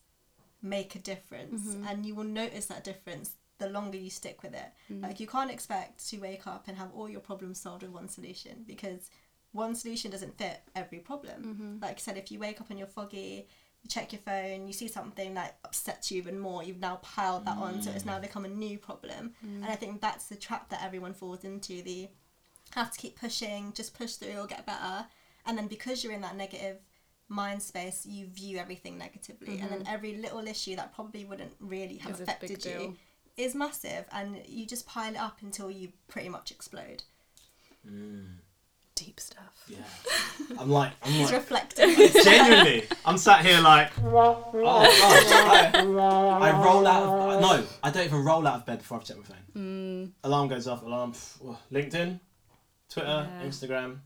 make 0.63 0.95
a 0.95 0.99
difference 0.99 1.61
Mm-hmm. 1.61 1.87
and 1.87 2.07
you 2.07 2.15
will 2.15 2.25
notice 2.43 2.67
that 2.67 2.85
difference 2.85 3.37
the 3.59 3.69
longer 3.69 3.99
you 3.99 4.11
stick 4.11 4.43
with 4.43 4.55
it. 4.55 4.71
Mm. 4.93 5.03
Like 5.03 5.21
you 5.21 5.27
can't 5.27 5.51
expect 5.51 6.09
to 6.11 6.19
wake 6.19 6.47
up 6.47 6.69
and 6.69 6.77
have 6.77 6.91
all 6.95 7.09
your 7.09 7.21
problems 7.21 7.61
solved 7.61 7.83
with 7.83 7.93
one 7.93 8.09
solution 8.09 8.65
because 8.67 9.11
one 9.53 9.75
solution 9.75 10.11
doesn't 10.11 10.39
fit 10.39 10.61
every 10.75 10.99
problem. 10.99 11.43
Mm-hmm. 11.43 11.83
Like 11.83 11.97
I 11.97 12.01
said, 12.01 12.17
if 12.17 12.31
you 12.31 12.39
wake 12.39 12.61
up 12.61 12.71
and 12.71 12.79
you're 12.79 12.89
foggy, 12.89 13.49
you 13.83 13.89
check 13.89 14.13
your 14.13 14.21
phone, 14.21 14.67
you 14.67 14.73
see 14.73 14.89
something 14.89 15.35
that 15.35 15.59
upsets 15.65 16.11
you 16.11 16.19
even 16.19 16.39
more, 16.39 16.63
you've 16.63 16.81
now 16.81 16.97
piled 16.97 17.47
that 17.47 17.57
on, 17.59 17.81
so 17.81 17.91
it's 17.91 18.05
now 18.05 18.19
become 18.19 18.45
a 18.45 18.49
new 18.49 18.77
problem. 18.79 19.33
And 19.43 19.65
I 19.67 19.77
think 19.77 20.01
that's 20.01 20.27
the 20.27 20.37
trap 20.37 20.69
that 20.71 20.83
everyone 20.85 21.15
falls 21.15 21.45
into. 21.45 21.83
The 21.83 22.09
have 22.73 22.93
to 22.93 22.99
keep 22.99 23.19
pushing, 23.19 23.73
just 23.73 23.97
push 23.97 24.15
through, 24.15 24.31
it'll 24.31 24.47
get 24.47 24.67
better. 24.67 25.07
And 25.47 25.57
then 25.57 25.69
because 25.69 26.05
you're 26.05 26.13
in 26.13 26.21
that 26.23 26.37
negative 26.37 26.79
mind 27.29 27.63
space, 27.63 28.05
you 28.05 28.27
view 28.27 28.59
everything 28.59 28.99
negatively. 28.99 29.61
And 29.61 29.71
then 29.71 29.85
every 29.87 30.17
little 30.17 30.47
issue 30.47 30.77
that 30.77 30.95
probably 30.95 31.25
wouldn't 31.25 31.53
really 31.61 31.97
have 31.99 32.19
big 32.19 32.29
affected 32.29 32.61
deal. 32.61 32.81
you 32.81 32.97
is 33.39 33.55
massive. 33.55 34.05
And 34.13 34.37
you 34.47 34.67
just 34.67 34.87
pile 34.87 35.13
it 35.15 35.19
up 35.19 35.39
until 35.43 35.71
you 35.71 35.93
pretty 36.09 36.29
much 36.29 36.51
explode. 36.51 37.05
Mm. 37.89 38.27
deep 38.97 39.19
stuff 39.21 39.65
Yeah. 39.69 39.79
I'm 40.59 40.69
like, 40.69 40.93
I'm 41.03 41.13
He's 41.13 41.27
like, 41.31 41.35
reflecting. 41.41 41.95
genuinely, 42.25 42.85
I'm 43.07 43.17
sat 43.17 43.47
here 43.47 43.61
like, 43.61 43.93
oh 44.03 44.51
gosh, 44.53 45.33
I, 45.33 45.71
I 45.75 46.65
roll 46.65 46.87
out 46.87 47.03
of, 47.05 47.41
no, 47.41 47.65
I 47.83 47.91
don't 47.91 48.05
even 48.05 48.25
roll 48.25 48.47
out 48.47 48.57
of 48.57 48.67
bed 48.67 48.79
before 48.79 48.99
I've 48.99 49.05
checked 49.05 49.21
my 49.21 49.25
phone. 49.25 49.45
Mm. 49.57 50.11
Alarm 50.25 50.49
goes 50.49 50.67
off, 50.67 50.83
alarm, 50.83 51.13
pff, 51.13 51.57
LinkedIn, 51.73 52.19
Twitter, 52.91 53.29
Yeah. 53.31 53.47
Instagram, 53.47 53.99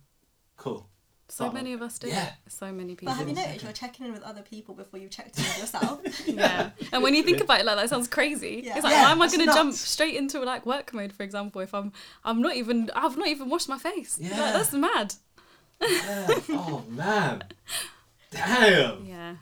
cool. 0.56 0.86
So 1.28 1.50
many 1.50 1.72
of 1.72 1.80
us 1.80 1.98
do 1.98 2.08
yeah. 2.08 2.26
it 2.26 2.32
so 2.48 2.70
many 2.70 2.94
people 2.94 3.12
But 3.12 3.18
have 3.18 3.28
you 3.28 3.34
noticed 3.34 3.62
you're 3.64 3.72
checking 3.72 4.04
in 4.06 4.12
with 4.12 4.22
other 4.22 4.42
people 4.42 4.74
before 4.74 5.00
you've 5.00 5.10
checked 5.10 5.38
in 5.38 5.44
with 5.44 5.58
yourself? 5.60 6.00
yeah 6.28 6.70
and 6.92 7.02
when 7.02 7.14
you 7.14 7.22
think 7.22 7.40
about 7.40 7.60
it 7.60 7.66
like 7.66 7.76
that 7.76 7.88
sounds 7.88 8.06
crazy 8.08 8.62
Yeah. 8.64 8.74
it's 8.76 8.84
like 8.84 8.92
Yeah, 8.92 9.04
why 9.04 9.12
am 9.12 9.22
i 9.22 9.28
going 9.28 9.46
to 9.46 9.52
jump 9.54 9.72
straight 9.72 10.14
into 10.16 10.40
like 10.40 10.66
work 10.66 10.92
mode 10.92 11.12
for 11.12 11.22
example 11.22 11.60
if 11.62 11.72
i'm 11.74 11.92
i'm 12.24 12.42
not 12.42 12.54
even 12.56 12.90
i've 12.94 13.16
not 13.16 13.28
even 13.28 13.48
washed 13.48 13.68
my 13.68 13.78
face 13.78 14.18
Like, 14.20 14.30
Yeah. 14.30 14.52
that's 14.52 14.72
mad 14.72 15.14
Yeah. 15.80 16.28
oh 16.50 16.84
man. 16.88 17.44
Damn. 18.30 19.04
yeah 19.06 19.36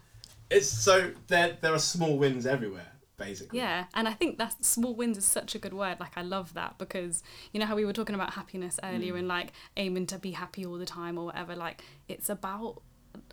It's 0.51 0.69
so 0.69 1.13
there. 1.29 1.57
There 1.61 1.73
are 1.75 1.79
small 1.79 2.17
wins 2.19 2.47
everywhere, 2.47 2.90
basically. 3.21 3.59
yeah 3.59 3.85
and 3.95 4.09
i 4.09 4.13
think 4.13 4.39
that 4.39 4.65
small 4.65 4.95
wins 4.95 5.17
is 5.17 5.25
such 5.25 5.55
a 5.55 5.59
good 5.59 5.73
word 5.73 5.99
like 6.01 6.13
i 6.17 6.23
love 6.23 6.55
that 6.55 6.77
because 6.79 7.23
you 7.53 7.61
know 7.61 7.67
how 7.67 7.77
we 7.77 7.85
were 7.85 7.93
talking 7.93 8.15
about 8.15 8.35
happiness 8.35 8.81
earlier 8.83 9.15
mm. 9.15 9.19
and 9.21 9.29
like 9.29 9.53
aiming 9.77 10.07
to 10.07 10.19
be 10.19 10.33
happy 10.33 10.67
all 10.67 10.79
the 10.79 10.87
time 10.87 11.19
or 11.19 11.27
whatever 11.27 11.55
like 11.55 11.83
it's 12.09 12.29
about 12.29 12.83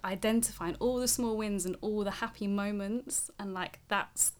identifying 0.03 0.75
all 0.79 0.99
the 0.99 1.07
small 1.07 1.37
wins 1.37 1.65
and 1.65 1.75
all 1.81 2.03
the 2.03 2.11
happy 2.11 2.47
moments 2.47 3.29
and 3.39 3.53
like 3.53 3.79
that's 3.87 4.33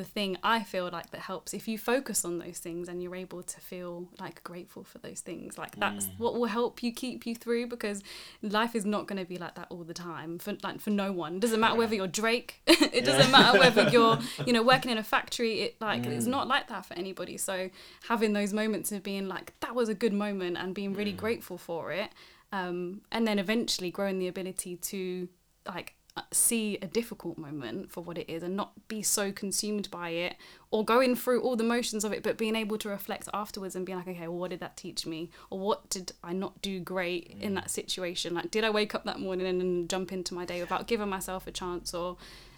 the 0.00 0.06
thing 0.06 0.36
I 0.42 0.62
feel 0.62 0.88
like 0.90 1.10
that 1.10 1.20
helps. 1.20 1.52
If 1.52 1.68
you 1.68 1.78
focus 1.78 2.24
on 2.24 2.38
those 2.38 2.58
things 2.58 2.88
and 2.88 3.02
you're 3.02 3.14
able 3.14 3.42
to 3.42 3.60
feel 3.60 4.08
like 4.18 4.42
grateful 4.42 4.82
for 4.82 4.98
those 4.98 5.20
things 5.20 5.58
like 5.58 5.76
that's 5.76 6.06
mm. 6.06 6.18
what 6.18 6.34
will 6.34 6.46
help 6.46 6.82
you 6.82 6.92
keep 6.92 7.26
you 7.26 7.34
through 7.34 7.66
because 7.66 8.02
life 8.42 8.74
is 8.74 8.84
not 8.84 9.06
going 9.06 9.18
to 9.18 9.28
be 9.28 9.36
like 9.36 9.54
that 9.56 9.66
all 9.70 9.84
the 9.84 9.94
time 9.94 10.38
for 10.38 10.56
like 10.62 10.80
for 10.80 10.90
no 10.90 11.12
one. 11.12 11.36
It 11.36 11.40
doesn't 11.40 11.60
matter 11.60 11.76
whether 11.76 11.94
you're 11.94 12.06
Drake 12.06 12.62
it 12.66 13.04
doesn't 13.04 13.30
matter 13.30 13.58
whether 13.58 13.88
you're 13.92 14.18
you 14.46 14.52
know 14.52 14.62
working 14.62 14.90
in 14.90 14.98
a 14.98 15.04
factory 15.04 15.60
it 15.60 15.76
like 15.80 16.06
it's 16.06 16.26
mm. 16.26 16.30
not 16.30 16.48
like 16.48 16.68
that 16.68 16.86
for 16.86 16.94
anybody. 16.94 17.36
So 17.36 17.70
having 18.08 18.32
those 18.32 18.52
moments 18.52 18.90
of 18.92 19.02
being 19.02 19.28
like 19.28 19.52
that 19.60 19.74
was 19.74 19.88
a 19.88 19.94
good 19.94 20.12
moment 20.14 20.56
and 20.56 20.74
being 20.74 20.94
really 20.94 21.12
mm. 21.12 21.18
grateful 21.18 21.58
for 21.58 21.92
it 21.92 22.10
um, 22.52 23.02
and 23.12 23.26
then 23.26 23.38
eventually 23.38 23.90
growing 23.90 24.18
the 24.18 24.28
ability 24.28 24.76
to 24.76 25.28
like 25.66 25.94
see 26.32 26.76
a 26.82 26.86
difficult 26.86 27.38
moment 27.38 27.90
for 27.90 28.02
what 28.02 28.18
it 28.18 28.28
is 28.28 28.42
and 28.42 28.56
not 28.56 28.72
be 28.88 29.02
so 29.02 29.30
consumed 29.30 29.90
by 29.90 30.10
it 30.10 30.36
or 30.70 30.84
going 30.84 31.14
through 31.14 31.40
all 31.40 31.56
the 31.56 31.64
motions 31.64 32.04
of 32.04 32.12
it 32.12 32.22
but 32.22 32.36
being 32.36 32.56
able 32.56 32.76
to 32.76 32.88
reflect 32.88 33.28
afterwards 33.32 33.76
and 33.76 33.86
be 33.86 33.94
like 33.94 34.08
okay 34.08 34.26
well, 34.28 34.38
what 34.38 34.50
did 34.50 34.60
that 34.60 34.76
teach 34.76 35.06
me? 35.06 35.30
Or 35.50 35.58
what 35.58 35.88
did 35.88 36.12
i 36.22 36.32
not 36.32 36.60
do 36.62 36.80
great 36.80 37.36
in 37.40 37.52
mm. 37.52 37.54
that 37.56 37.70
situation? 37.70 38.34
Like 38.34 38.50
did 38.50 38.64
i 38.64 38.70
wake 38.70 38.94
up 38.94 39.04
that 39.04 39.20
morning 39.20 39.46
and 39.46 39.60
then 39.60 39.88
jump 39.88 40.12
into 40.12 40.34
my 40.34 40.44
day 40.44 40.60
without 40.60 40.86
giving 40.86 41.08
myself 41.08 41.46
a 41.46 41.52
chance 41.52 41.94
or 41.94 42.16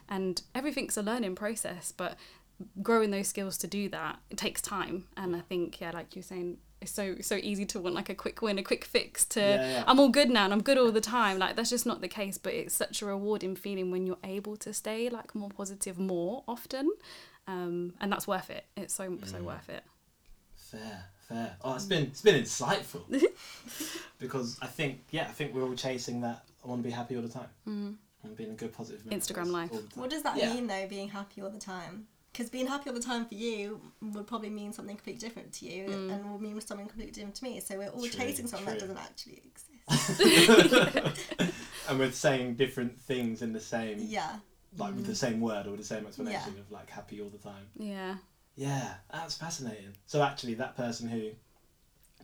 and 0.09 0.43
everything's 0.55 0.97
a 0.97 1.03
learning 1.03 1.35
process 1.35 1.93
but 1.97 2.17
growing 2.83 3.11
those 3.11 3.29
skills 3.29 3.57
to 3.59 3.67
do 3.67 3.89
that 3.89 4.19
it 4.31 4.37
takes 4.37 4.61
time 4.63 5.05
and 5.17 5.35
i 5.35 5.41
think 5.41 5.81
yeah 5.81 5.91
like 5.93 6.15
you're 6.15 6.23
saying 6.23 6.59
it's 6.81 6.93
so 6.93 7.15
so 7.21 7.37
easy 7.37 7.65
to 7.65 7.81
want 7.81 7.95
like 7.95 8.09
a 8.09 8.15
quick 8.15 8.41
win 8.43 8.59
a 8.59 8.63
quick 8.63 8.85
fix 8.85 9.25
to 9.25 9.41
Yeah, 9.41 9.71
yeah. 9.71 9.85
i'm 9.87 9.99
all 10.01 10.09
good 10.09 10.31
now 10.31 10.45
and 10.45 10.53
i'm 10.53 10.63
good 10.63 10.79
all 10.79 10.93
the 10.93 11.01
time 11.01 11.39
like 11.39 11.57
that's 11.57 11.71
just 11.71 11.87
not 11.87 12.01
the 12.01 12.09
case 12.09 12.39
but 12.39 12.53
it's 12.55 12.75
such 12.75 13.03
a 13.03 13.07
rewarding 13.07 13.57
feeling 13.57 13.91
when 13.91 14.07
you're 14.07 14.19
able 14.25 14.57
to 14.59 14.73
stay 14.73 15.09
like 15.09 15.35
more 15.35 15.51
positive 15.51 15.99
more 15.99 16.45
often 16.47 16.91
um 17.49 17.95
and 18.01 18.13
that's 18.13 18.27
worth 18.29 18.51
it 18.51 18.65
it's 18.77 18.95
so 18.95 19.19
so 19.25 19.39
Mm. 19.39 19.43
worth 19.45 19.69
it 19.69 19.83
Fair, 20.55 21.05
fair. 21.29 21.55
Oh, 21.63 21.75
it's 21.75 21.85
been 21.85 22.05
it's 22.05 22.23
been 22.23 22.43
insightful. 22.43 23.03
because 24.19 24.59
I 24.63 24.67
think 24.67 25.01
yeah, 25.11 25.23
I 25.25 25.33
think 25.33 25.55
we're 25.55 25.65
all 25.65 25.75
chasing 25.75 26.23
that. 26.23 26.45
I 26.65 26.69
want 26.69 26.83
to 26.83 26.89
be 26.89 26.93
happy 26.95 27.15
all 27.17 27.21
the 27.23 27.29
time. 27.29 27.49
Mm. 27.69 27.95
I 28.25 28.27
want 28.27 28.37
to 28.39 28.43
be 28.43 28.45
in 28.45 28.51
a 28.53 28.55
good 28.55 28.73
positive. 28.73 29.03
Instagram 29.07 29.49
life. 29.51 29.71
all 29.71 29.79
the 29.81 29.89
time. 29.89 30.01
What 30.01 30.09
does 30.11 30.23
that 30.23 30.37
Yeah. 30.39 30.55
mean 30.55 30.67
though, 30.67 30.87
being 30.89 31.09
happy 31.11 31.43
all 31.43 31.51
the 31.51 31.59
time? 31.59 32.07
Because 32.33 32.49
being 32.49 32.67
happy 32.67 32.89
all 32.89 32.95
the 32.97 33.03
time 33.03 33.27
for 33.27 33.35
you 33.35 33.81
would 34.01 34.27
probably 34.27 34.49
mean 34.51 34.73
something 34.73 34.97
completely 34.97 35.21
different 35.21 35.53
to 35.55 35.67
you 35.67 35.85
Mm. 35.89 36.13
and 36.13 36.31
will 36.31 36.39
mean 36.39 36.59
something 36.63 36.87
completely 36.87 37.13
different 37.13 37.35
to 37.37 37.45
me. 37.45 37.61
So 37.61 37.77
we're 37.77 37.89
all 37.91 38.01
True, 38.01 38.11
chasing 38.21 38.47
something 38.47 38.67
that 38.67 38.79
doesn't 38.81 38.97
actually 38.99 39.43
exist. 39.45 39.69
and 41.89 41.99
we're 41.99 42.11
saying 42.13 42.55
different 42.55 42.99
things 42.99 43.43
in 43.43 43.53
the 43.53 43.61
same 43.61 43.99
Yeah. 43.99 44.39
like 44.79 44.95
with 44.97 45.07
the 45.07 45.15
same 45.15 45.41
word 45.41 45.67
or 45.67 45.77
the 45.77 45.85
same 45.85 46.07
explanation 46.07 46.59
of 46.59 46.71
like 46.71 46.89
happy 46.89 47.21
all 47.21 47.29
the 47.29 47.39
time. 47.39 47.67
yeah 47.77 48.17
Yeah, 48.57 48.95
that's 49.13 49.37
fascinating. 49.37 49.95
So 50.07 50.23
actually, 50.23 50.55
that 50.55 50.77
person 50.77 51.09
who 51.09 51.31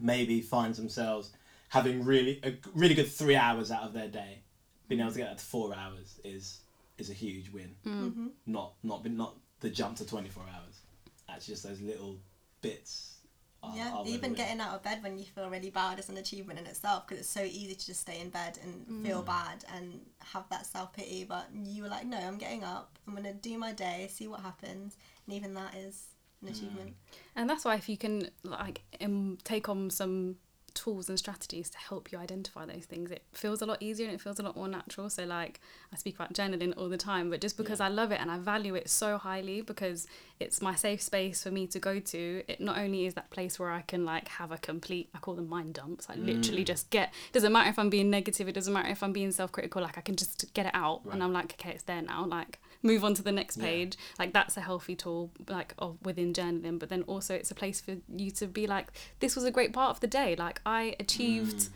maybe 0.01 0.41
finds 0.41 0.79
themselves 0.79 1.33
having 1.71 2.05
really 2.05 2.41
a 2.43 2.53
g- 2.53 2.61
really 2.75 2.95
good 2.95 3.11
three 3.11 3.37
hours 3.37 3.71
out 3.71 3.83
of 3.83 3.93
their 3.93 4.09
day, 4.09 4.43
being 4.89 5.01
able 5.01 5.11
to 5.13 5.19
get 5.19 5.29
that 5.29 5.39
to 5.39 5.45
four 5.45 5.75
hours 5.75 6.21
is 6.25 6.61
is 6.99 7.11
a 7.11 7.15
huge 7.15 7.51
win. 7.51 7.75
hmm 7.85 8.29
Not 8.47 8.75
not 8.83 9.05
not 9.11 9.37
the 9.61 9.71
jump 9.71 9.97
to 9.99 10.07
twenty 10.07 10.29
four 10.29 10.45
hours. 10.45 10.81
Actually, 11.29 11.55
just 11.55 11.65
those 11.65 11.81
little 11.81 12.17
bits. 12.63 13.15
Are, 13.61 13.75
yeah, 13.77 13.93
are 13.93 14.07
even 14.07 14.35
getting 14.35 14.61
out 14.61 14.73
of 14.77 14.85
bed 14.85 15.03
when 15.03 15.19
you 15.19 15.25
feel 15.25 15.51
really 15.51 15.71
bad 15.71 15.99
is 15.99 16.09
an 16.09 16.17
achievement 16.17 16.61
in 16.61 16.67
itself 16.67 17.09
because 17.09 17.21
it's 17.21 17.29
so 17.29 17.43
easy 17.43 17.75
to 17.75 17.87
just 17.87 18.03
stay 18.03 18.21
in 18.21 18.31
bed 18.31 18.57
and 18.63 19.05
feel 19.05 19.21
bad 19.21 19.65
and 19.75 20.01
have 20.21 20.49
that 20.51 20.65
self 20.65 20.93
pity. 20.93 21.25
But 21.29 21.49
you 21.53 21.83
were 21.83 21.89
like, 21.89 22.07
no, 22.07 22.19
I'm 22.19 22.39
getting 22.39 22.63
up. 22.63 22.97
I'm 23.07 23.17
gonna 23.17 23.35
do 23.35 23.59
my 23.59 23.73
day, 23.73 24.09
see 24.13 24.29
what 24.29 24.41
happens, 24.41 24.97
and 25.27 25.35
even 25.35 25.55
that 25.55 25.75
is 25.75 26.05
an 26.41 26.49
achievement. 26.49 26.95
and 27.35 27.51
that's 27.51 27.65
why 27.65 27.75
if 27.75 27.89
you 27.89 27.97
can 27.97 28.31
like 28.45 28.83
um, 29.01 29.39
take 29.43 29.69
on 29.69 29.91
some 29.91 30.37
tools 30.79 31.09
and 31.09 31.19
strategies 31.19 31.69
to 31.71 31.79
help 31.79 32.13
you 32.13 32.19
identify 32.19 32.65
those 32.65 32.85
things, 32.85 33.11
it 33.11 33.23
feels 33.33 33.61
a 33.63 33.67
lot 33.67 33.79
easier 33.83 34.07
and 34.07 34.15
it 34.15 34.21
feels 34.21 34.39
a 34.39 34.43
lot 34.43 34.57
more 34.57 34.69
natural. 34.69 35.11
So, 35.11 35.25
like, 35.25 35.61
I 35.93 35.97
speak 35.97 36.15
about 36.15 36.33
journaling 36.35 36.73
all 36.77 36.89
the 36.89 36.97
time, 37.11 37.31
but 37.31 37.41
just 37.41 37.57
because 37.57 37.81
Yeah. 37.81 37.87
I 37.87 37.89
love 38.01 38.11
it 38.13 38.21
and 38.21 38.31
I 38.31 38.39
value 38.39 38.75
it 38.75 38.89
so 38.89 39.19
highly 39.19 39.61
because 39.61 40.07
it's 40.39 40.63
my 40.63 40.75
safe 40.75 41.03
space 41.03 41.43
for 41.43 41.51
me 41.51 41.67
to 41.75 41.79
go 41.89 41.99
to, 41.99 42.43
it 42.47 42.61
not 42.61 42.79
only 42.79 43.07
is 43.07 43.15
that 43.15 43.31
place 43.31 43.59
where 43.59 43.71
I 43.71 43.83
can, 43.83 44.05
like, 44.05 44.29
have 44.29 44.53
a 44.53 44.59
complete, 44.59 45.09
I 45.15 45.19
call 45.19 45.35
them 45.35 45.49
mind 45.49 45.75
dumps, 45.75 46.09
literally 46.17 46.63
Mm. 46.63 46.67
just 46.67 46.91
get, 46.91 47.13
doesn't 47.33 47.53
matter 47.53 47.71
if 47.71 47.79
I'm 47.79 47.91
being 47.91 48.11
negative, 48.11 48.49
it 48.49 48.53
doesn't 48.53 48.73
matter 48.73 48.91
if 48.91 49.03
I'm 49.03 49.13
being 49.13 49.33
self 49.33 49.51
critical, 49.53 49.83
like, 49.83 49.99
I 49.99 50.03
can 50.03 50.17
just 50.17 50.53
get 50.55 50.67
it 50.67 50.75
out 50.75 51.01
Right. 51.05 51.15
and 51.15 51.23
I'm 51.25 51.33
like, 51.33 51.53
okay, 51.55 51.73
it's 51.73 51.85
there 51.85 52.03
now, 52.03 52.25
like, 52.27 52.61
move 52.83 53.05
on 53.05 53.15
to 53.15 53.23
the 53.23 53.33
next 53.33 53.57
Yeah. 53.57 53.65
page. 53.65 53.97
Like, 54.19 54.33
that's 54.33 54.57
a 54.57 54.61
healthy 54.61 54.95
tool, 54.95 55.31
like, 55.49 55.75
of 55.79 55.97
within 56.05 56.33
journaling, 56.33 56.79
but 56.79 56.89
then 56.89 57.03
also 57.03 57.35
it's 57.35 57.51
a 57.51 57.55
place 57.55 57.81
for 57.81 57.97
you 58.15 58.31
to 58.33 58.47
be 58.47 58.67
like, 58.67 58.89
this 59.21 59.35
was 59.35 59.45
a 59.45 59.51
great 59.51 59.73
part 59.73 59.91
of 59.91 60.01
the 60.01 60.07
day. 60.07 60.37
Like, 60.37 60.61
I 60.65 60.95
achieved 61.01 61.57
Mm. 61.57 61.71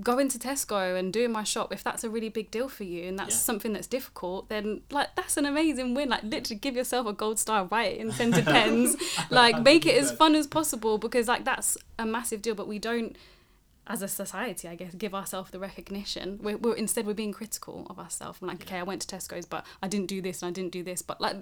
going 0.00 0.28
to 0.28 0.38
Tesco 0.38 0.96
and 0.96 1.12
doing 1.12 1.32
my 1.32 1.42
shop, 1.42 1.72
if 1.72 1.82
that's 1.82 2.04
a 2.04 2.08
really 2.10 2.28
big 2.28 2.52
deal 2.52 2.68
for 2.68 2.84
you 2.84 3.08
and 3.08 3.18
that's 3.18 3.34
Yeah. 3.34 3.40
something 3.40 3.72
that's 3.72 3.88
difficult, 3.88 4.48
then 4.48 4.82
like 4.92 5.08
that's 5.16 5.36
an 5.36 5.44
amazing 5.44 5.92
win. 5.94 6.08
Like 6.08 6.22
literally 6.22 6.60
give 6.60 6.76
yourself 6.76 7.08
a 7.08 7.12
gold 7.12 7.40
star, 7.40 7.64
write 7.64 7.94
it 7.94 7.98
in 7.98 8.12
scented 8.12 8.44
pens, 8.44 8.94
like 9.30 9.60
make 9.60 9.86
it 9.86 9.96
as 10.00 10.12
fun 10.12 10.36
as 10.36 10.46
possible 10.46 10.98
because 10.98 11.26
like 11.26 11.44
that's 11.44 11.76
a 11.98 12.06
massive 12.06 12.42
deal. 12.42 12.54
But 12.54 12.68
we 12.68 12.78
don't, 12.78 13.16
as 13.88 14.02
a 14.02 14.08
society, 14.08 14.68
I 14.68 14.74
guess, 14.74 14.94
give 14.94 15.14
ourselves 15.14 15.50
the 15.50 15.58
recognition. 15.58 16.38
We're, 16.42 16.58
we're 16.58 16.74
instead 16.76 17.06
we're 17.06 17.14
being 17.14 17.32
critical 17.32 17.86
of 17.90 17.98
ourselves. 17.98 18.38
I'm 18.42 18.48
like, 18.48 18.62
okay, 18.62 18.78
I 18.78 18.82
went 18.82 19.02
to 19.02 19.16
Tesco's, 19.16 19.46
but 19.46 19.64
I 19.82 19.88
didn't 19.88 20.06
do 20.08 20.20
this 20.20 20.42
and 20.42 20.48
I 20.50 20.52
didn't 20.52 20.72
do 20.72 20.82
this, 20.82 21.00
but 21.02 21.20
like 21.20 21.36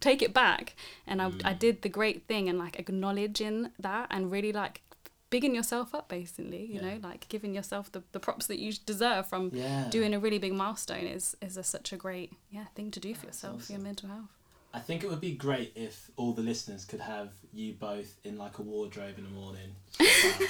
take 0.00 0.20
it 0.20 0.34
back 0.34 0.74
and 1.06 1.22
I, 1.22 1.26
I 1.44 1.54
Mm. 1.54 1.58
did 1.58 1.82
the 1.82 1.88
great 1.88 2.26
thing 2.26 2.48
and 2.48 2.58
like 2.58 2.78
acknowledging 2.78 3.70
that 3.78 4.08
and 4.10 4.30
really 4.30 4.52
like 4.52 4.82
bigging 5.30 5.54
yourself 5.54 5.94
up 5.94 6.08
basically 6.08 6.64
you 6.66 6.74
Yeah. 6.80 6.94
know 6.94 7.00
like 7.02 7.26
giving 7.28 7.54
yourself 7.54 7.90
the, 7.92 8.02
the 8.12 8.20
props 8.20 8.46
that 8.48 8.58
you 8.58 8.72
deserve 8.84 9.26
from 9.26 9.50
Yeah. 9.54 9.88
doing 9.90 10.12
a 10.14 10.18
really 10.18 10.38
big 10.38 10.52
milestone 10.52 11.06
is 11.06 11.36
is 11.40 11.56
a, 11.56 11.62
such 11.62 11.92
a 11.92 11.96
great 11.96 12.32
yeah 12.50 12.64
thing 12.74 12.90
to 12.90 13.00
do 13.00 13.14
for 13.14 13.26
That's 13.26 13.42
yourself 13.42 13.64
for 13.64 13.72
your 13.72 13.80
mental 13.80 14.08
health 14.10 14.28
I 14.74 14.80
think 14.80 15.02
it 15.04 15.08
would 15.08 15.20
be 15.22 15.32
great 15.32 15.72
if 15.74 16.10
all 16.16 16.32
the 16.34 16.42
listeners 16.42 16.84
could 16.84 17.00
have 17.00 17.30
you 17.54 17.72
both 17.72 18.16
in 18.24 18.36
like 18.36 18.58
a 18.58 18.62
wardrobe 18.62 19.16
in 19.16 19.24
the 19.24 19.30
morning. 19.30 19.70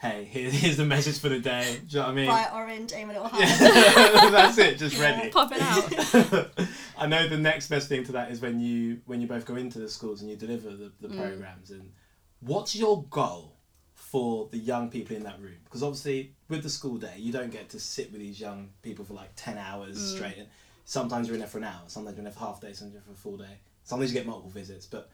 Hey, 0.00 0.24
here, 0.24 0.50
here's 0.50 0.76
the 0.76 0.84
message 0.84 1.18
for 1.20 1.28
the 1.28 1.38
day. 1.38 1.80
Do 1.86 1.96
you 1.96 2.00
know 2.00 2.06
what 2.08 2.12
I 2.12 2.14
mean? 2.14 2.26
Bright 2.26 2.52
orange, 2.52 2.92
aim 2.94 3.10
a 3.10 3.12
little 3.12 3.28
higher. 3.28 3.42
Yeah, 3.46 4.30
that's 4.30 4.58
it. 4.58 4.78
Just 4.78 4.96
Yeah. 4.96 5.02
ready. 5.02 5.30
pop 5.30 5.52
it 5.52 5.60
out 5.60 6.50
I 6.98 7.06
know 7.06 7.28
the 7.28 7.38
next 7.38 7.68
best 7.68 7.88
thing 7.88 8.04
to 8.04 8.12
that 8.12 8.30
is 8.30 8.40
when 8.40 8.60
you 8.60 9.00
when 9.06 9.20
you 9.20 9.26
both 9.26 9.44
go 9.46 9.56
into 9.56 9.78
the 9.78 9.88
schools 9.88 10.20
and 10.20 10.30
you 10.30 10.36
deliver 10.36 10.70
the, 10.70 10.92
the 11.00 11.08
Mm. 11.08 11.16
programs. 11.16 11.70
And 11.70 11.92
what's 12.40 12.74
your 12.76 13.04
goal 13.10 13.56
for 13.94 14.48
the 14.50 14.58
young 14.58 14.90
people 14.90 15.16
in 15.16 15.22
that 15.24 15.40
room? 15.40 15.56
Because 15.64 15.82
obviously 15.82 16.34
with 16.48 16.62
the 16.62 16.70
school 16.70 16.96
day, 16.98 17.14
you 17.16 17.32
don't 17.32 17.50
get 17.50 17.68
to 17.70 17.80
sit 17.80 18.12
with 18.12 18.20
these 18.20 18.40
young 18.40 18.70
people 18.82 19.04
for 19.04 19.14
like 19.14 19.30
ten 19.36 19.58
hours 19.58 19.96
Mm. 19.96 20.14
straight. 20.14 20.38
And 20.38 20.48
sometimes 20.84 21.26
you're 21.28 21.34
in 21.34 21.40
there 21.40 21.48
for 21.48 21.58
an 21.58 21.64
hour. 21.64 21.82
Sometimes 21.86 22.16
you're 22.16 22.20
in 22.20 22.24
there 22.24 22.32
for 22.32 22.40
half 22.40 22.60
day. 22.60 22.72
Sometimes 22.72 22.80
you're 22.80 22.88
in 22.88 22.92
there 22.94 23.02
for 23.02 23.12
a 23.12 23.16
full 23.16 23.36
day. 23.36 23.58
Sometimes 23.84 24.12
you 24.12 24.18
get 24.18 24.26
multiple 24.26 24.50
visits. 24.50 24.86
But 24.86 25.10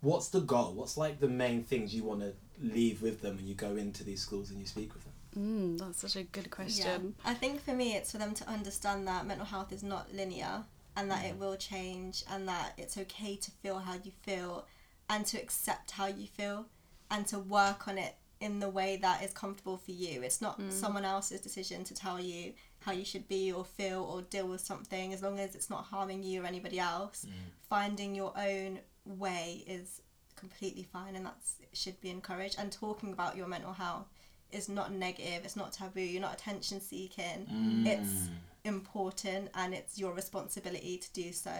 what's 0.00 0.28
the 0.28 0.40
goal? 0.40 0.72
What's 0.74 0.96
like 0.96 1.20
the 1.20 1.28
main 1.28 1.64
things 1.64 1.94
you 1.94 2.04
want 2.04 2.20
to 2.20 2.32
leave 2.60 3.02
with 3.02 3.22
them 3.22 3.36
when 3.36 3.46
you 3.46 3.54
go 3.54 3.76
into 3.76 4.04
these 4.04 4.20
schools 4.20 4.50
and 4.50 4.60
you 4.60 4.66
speak 4.66 4.92
with 4.94 5.04
them? 5.04 5.12
mm, 5.36 5.78
that's 5.78 6.00
such 6.00 6.16
a 6.16 6.22
good 6.22 6.50
question 6.50 7.14
Yeah. 7.24 7.30
I 7.30 7.34
think 7.34 7.62
for 7.62 7.72
me, 7.72 7.94
it's 7.94 8.12
for 8.12 8.18
them 8.18 8.34
to 8.34 8.48
understand 8.48 9.06
that 9.08 9.26
mental 9.26 9.46
health 9.46 9.72
is 9.72 9.82
not 9.82 10.12
linear 10.12 10.64
and 10.96 11.10
that 11.10 11.24
it 11.24 11.36
mm. 11.36 11.38
will 11.38 11.56
change 11.56 12.24
and 12.30 12.48
that 12.48 12.74
it's 12.76 12.96
okay 12.98 13.36
to 13.36 13.50
feel 13.50 13.78
how 13.78 13.94
you 13.94 14.12
feel 14.22 14.66
and 15.08 15.24
to 15.26 15.38
accept 15.38 15.92
how 15.92 16.06
you 16.06 16.26
feel 16.26 16.66
and 17.10 17.26
to 17.28 17.38
work 17.38 17.88
on 17.88 17.98
it 17.98 18.16
in 18.40 18.58
the 18.58 18.68
way 18.68 18.96
that 18.96 19.22
is 19.22 19.32
comfortable 19.32 19.76
for 19.76 19.90
you. 19.90 20.22
It's 20.22 20.40
not 20.40 20.58
mm. 20.58 20.72
someone 20.72 21.04
else's 21.04 21.40
decision 21.40 21.84
to 21.84 21.94
tell 21.94 22.20
you 22.20 22.54
how 22.80 22.92
you 22.92 23.04
should 23.04 23.28
be 23.28 23.52
or 23.52 23.64
feel 23.64 24.02
or 24.02 24.22
deal 24.22 24.48
with 24.48 24.62
something 24.62 25.12
as 25.12 25.22
long 25.22 25.38
as 25.38 25.54
it's 25.54 25.68
not 25.68 25.84
harming 25.84 26.22
you 26.22 26.42
or 26.42 26.46
anybody 26.46 26.78
else. 26.78 27.26
Mm. 27.28 27.32
Finding 27.68 28.14
your 28.14 28.32
own 28.36 28.80
way 29.12 29.64
is 29.66 30.02
completely 30.36 30.82
fine 30.82 31.16
and 31.16 31.26
that 31.26 31.36
should 31.72 32.00
be 32.00 32.10
encouraged 32.10 32.56
and 32.58 32.72
talking 32.72 33.12
about 33.12 33.36
your 33.36 33.46
mental 33.46 33.72
health 33.72 34.06
is 34.52 34.68
not 34.68 34.92
negative 34.92 35.44
it's 35.44 35.56
not 35.56 35.72
taboo 35.72 36.00
you're 36.00 36.20
not 36.20 36.32
attention 36.32 36.80
seeking 36.80 37.46
mm. 37.52 37.86
it's 37.86 38.28
important 38.64 39.48
and 39.54 39.74
it's 39.74 39.98
your 39.98 40.12
responsibility 40.14 40.96
to 40.96 41.12
do 41.12 41.32
so 41.32 41.52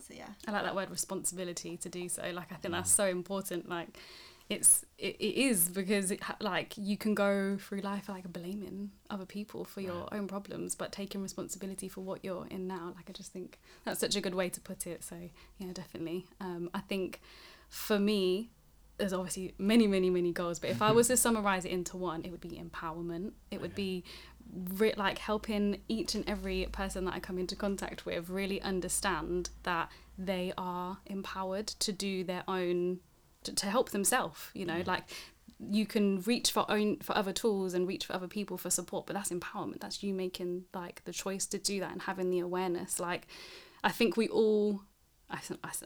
so 0.00 0.14
yeah 0.14 0.28
I 0.46 0.50
like 0.50 0.64
that 0.64 0.74
word 0.74 0.90
responsibility 0.90 1.76
to 1.76 1.88
do 1.88 2.08
so. 2.08 2.22
Like 2.32 2.52
I 2.52 2.56
think 2.56 2.72
that's 2.72 2.90
mm. 2.92 2.96
so 2.96 3.06
important. 3.06 3.68
Like 3.68 3.98
it's 4.50 4.84
it, 4.98 5.16
it 5.20 5.40
is 5.40 5.68
because 5.68 6.10
it 6.10 6.20
like 6.40 6.74
you 6.76 6.98
can 6.98 7.14
go 7.14 7.56
through 7.56 7.80
life 7.80 8.08
like 8.08 8.30
blaming 8.30 8.90
other 9.08 9.24
people 9.24 9.64
for 9.64 9.80
your 9.80 10.08
own 10.12 10.26
problems, 10.26 10.74
but 10.74 10.90
taking 10.90 11.22
responsibility 11.22 11.88
for 11.88 12.00
what 12.02 12.24
you're 12.24 12.46
in 12.50 12.66
now. 12.66 12.92
Like 12.96 13.08
I 13.08 13.12
just 13.12 13.32
think 13.32 13.60
that's 13.84 14.00
such 14.00 14.16
a 14.16 14.20
good 14.20 14.34
way 14.34 14.48
to 14.50 14.60
put 14.60 14.86
it. 14.88 15.04
So 15.04 15.16
yeah, 15.58 15.72
definitely. 15.72 16.26
Um, 16.40 16.68
I 16.74 16.80
think 16.80 17.20
for 17.68 17.98
me. 17.98 18.50
There's 18.98 19.14
obviously 19.14 19.54
many, 19.56 19.86
many, 19.86 20.10
many 20.10 20.30
goals, 20.30 20.58
but 20.58 20.68
if 20.68 20.82
I 20.82 20.92
was 20.92 21.08
to 21.08 21.16
summarize 21.26 21.64
it 21.64 21.70
into 21.70 21.96
one, 21.96 22.22
it 22.22 22.30
would 22.30 22.42
be 22.42 22.62
empowerment. 22.62 23.32
It 23.50 23.58
would 23.58 23.74
be 23.74 24.04
re- 24.74 24.92
like 24.94 25.16
helping 25.16 25.80
each 25.88 26.14
and 26.14 26.28
every 26.28 26.68
person 26.70 27.06
that 27.06 27.14
I 27.14 27.18
come 27.18 27.38
into 27.38 27.56
contact 27.56 28.04
with 28.04 28.28
really 28.28 28.60
understand 28.60 29.48
that 29.62 29.90
they 30.18 30.52
are 30.58 30.98
empowered 31.06 31.66
to 31.66 31.92
do 31.92 32.24
their 32.24 32.44
own 32.46 33.00
to, 33.44 33.54
to 33.54 33.66
help 33.66 33.90
themselves 33.90 34.50
you 34.54 34.66
know 34.66 34.82
like 34.86 35.04
you 35.58 35.84
can 35.84 36.22
reach 36.22 36.50
for 36.50 36.64
own 36.70 36.96
for 36.98 37.16
other 37.16 37.32
tools 37.32 37.74
and 37.74 37.86
reach 37.86 38.06
for 38.06 38.14
other 38.14 38.28
people 38.28 38.56
for 38.56 38.70
support 38.70 39.06
but 39.06 39.14
that's 39.14 39.30
empowerment 39.30 39.80
that's 39.80 40.02
you 40.02 40.14
making 40.14 40.64
like 40.74 41.02
the 41.04 41.12
choice 41.12 41.46
to 41.46 41.58
do 41.58 41.80
that 41.80 41.92
and 41.92 42.02
having 42.02 42.30
the 42.30 42.40
awareness 42.40 42.98
like 42.98 43.26
i 43.84 43.90
think 43.90 44.16
we 44.16 44.28
all 44.28 44.80
I, 45.30 45.38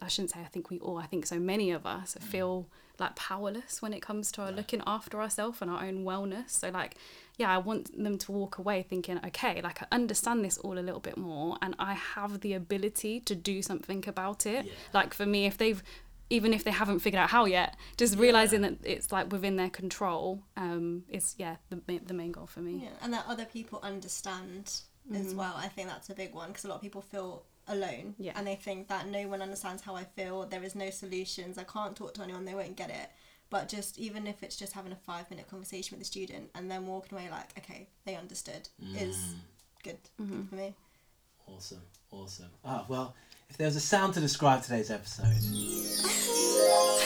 I 0.03 0.09
shouldn't 0.09 0.31
say 0.31 0.41
I 0.41 0.49
think 0.49 0.71
we 0.71 0.79
all, 0.79 0.99
I 0.99 1.07
think 1.07 1.27
so 1.27 1.39
many 1.39 1.71
of 1.71 1.87
us 1.87 2.17
mm. 2.19 2.23
feel 2.23 2.69
like 2.99 3.17
powerless 3.17 3.83
when 3.83 3.93
it 3.93 4.01
comes 4.01 4.31
to 4.33 4.43
our 4.43 4.53
looking 4.53 4.83
after 4.87 5.21
ourselves 5.21 5.61
and 5.61 5.71
our 5.71 5.83
own 5.85 6.05
wellness. 6.05 6.51
So, 6.51 6.71
like, 6.71 6.97
yeah, 7.37 7.51
I 7.51 7.59
want 7.59 7.97
them 8.03 8.19
to 8.19 8.33
walk 8.33 8.59
away 8.59 8.83
thinking, 8.83 9.19
okay, 9.27 9.61
like 9.63 9.83
I 9.83 9.87
understand 9.93 10.45
this 10.45 10.59
all 10.59 10.79
a 10.79 10.81
little 10.81 11.01
bit 11.01 11.17
more 11.17 11.59
and 11.61 11.75
I 11.79 11.95
have 11.95 12.41
the 12.41 12.55
ability 12.55 13.21
to 13.21 13.35
do 13.35 13.63
something 13.63 14.05
about 14.07 14.47
it. 14.47 14.67
Yeah. 14.67 14.73
Like, 14.93 15.13
for 15.13 15.27
me, 15.27 15.47
if 15.47 15.59
they've, 15.59 15.83
even 16.31 16.53
if 16.53 16.65
they 16.65 16.71
haven't 16.71 17.01
figured 17.01 17.21
out 17.23 17.31
how 17.31 17.45
yet, 17.45 17.77
just 17.97 18.19
realizing 18.19 18.63
that 18.63 18.75
it's 18.83 19.13
like 19.13 19.31
within 19.31 19.57
their 19.57 19.71
control 19.71 20.43
um, 20.57 21.05
is, 21.09 21.35
yeah, 21.39 21.57
the, 21.71 21.99
the 21.99 22.15
main 22.15 22.33
goal 22.33 22.47
for 22.47 22.61
me. 22.61 22.81
yeah 22.83 22.91
and 23.03 23.13
that 23.13 23.25
other 23.29 23.45
people 23.45 23.79
understand 23.83 24.81
as 25.13 25.27
mm-hmm. 25.27 25.37
well 25.37 25.55
i 25.57 25.69
think 25.69 25.87
that's 25.89 26.09
a 26.09 26.15
big 26.15 26.33
one 26.33 26.49
because 26.49 26.65
a 26.65 26.69
lot 26.69 26.77
of 26.77 26.81
people 26.81 27.03
feel 27.03 27.45
alone 27.69 28.15
Yeah. 28.19 28.33
and 28.37 28.47
they 28.47 28.55
think 28.57 28.89
that 28.89 29.07
no 29.09 29.29
one 29.29 29.43
understands 29.43 29.83
how 29.83 29.95
i 29.95 30.05
feel 30.05 30.47
there 30.47 30.63
is 30.63 30.75
no 30.75 30.91
solutions 30.91 31.59
i 31.59 31.65
can't 31.65 31.95
talk 31.97 32.15
to 32.15 32.23
anyone 32.23 32.45
they 32.45 32.55
won't 32.55 32.77
get 32.77 32.91
it. 32.91 33.11
But 33.51 33.69
just 33.69 33.99
even 33.99 34.27
if 34.27 34.43
it's 34.43 34.57
just 34.57 34.73
having 34.73 34.91
a 34.91 34.97
five 34.97 35.31
minute 35.31 35.49
conversation 35.49 35.97
with 35.97 36.01
the 36.01 36.11
student 36.11 36.51
and 36.55 36.71
then 36.71 36.87
walking 36.87 37.17
away 37.17 37.29
like 37.31 37.51
okay 37.59 37.87
they 38.05 38.17
understood 38.17 38.69
is 38.97 39.17
mm. 39.17 39.35
good, 39.85 39.99
good 40.19 40.49
for 40.49 40.55
me 40.57 40.75
Awesome, 41.47 41.83
awesome. 42.11 42.51
Ah, 42.65 42.85
well, 42.89 43.15
if 43.49 43.57
there 43.57 43.67
was 43.67 43.77
a 43.77 43.81
sound 43.81 44.15
to 44.15 44.21
describe 44.21 44.63
today's 44.63 44.91
episode. 44.91 45.27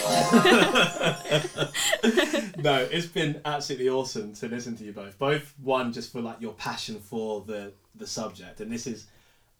no, 2.58 2.86
it's 2.90 3.06
been 3.06 3.40
absolutely 3.44 3.88
awesome 3.88 4.32
to 4.34 4.48
listen 4.48 4.76
to 4.76 4.84
you 4.84 4.92
both. 4.92 5.18
Both 5.18 5.54
one 5.62 5.92
just 5.92 6.12
for 6.12 6.20
like 6.20 6.40
your 6.40 6.54
passion 6.54 7.00
for 7.00 7.42
the 7.42 7.72
the 7.94 8.06
subject, 8.06 8.60
and 8.60 8.72
this 8.72 8.86
is 8.86 9.06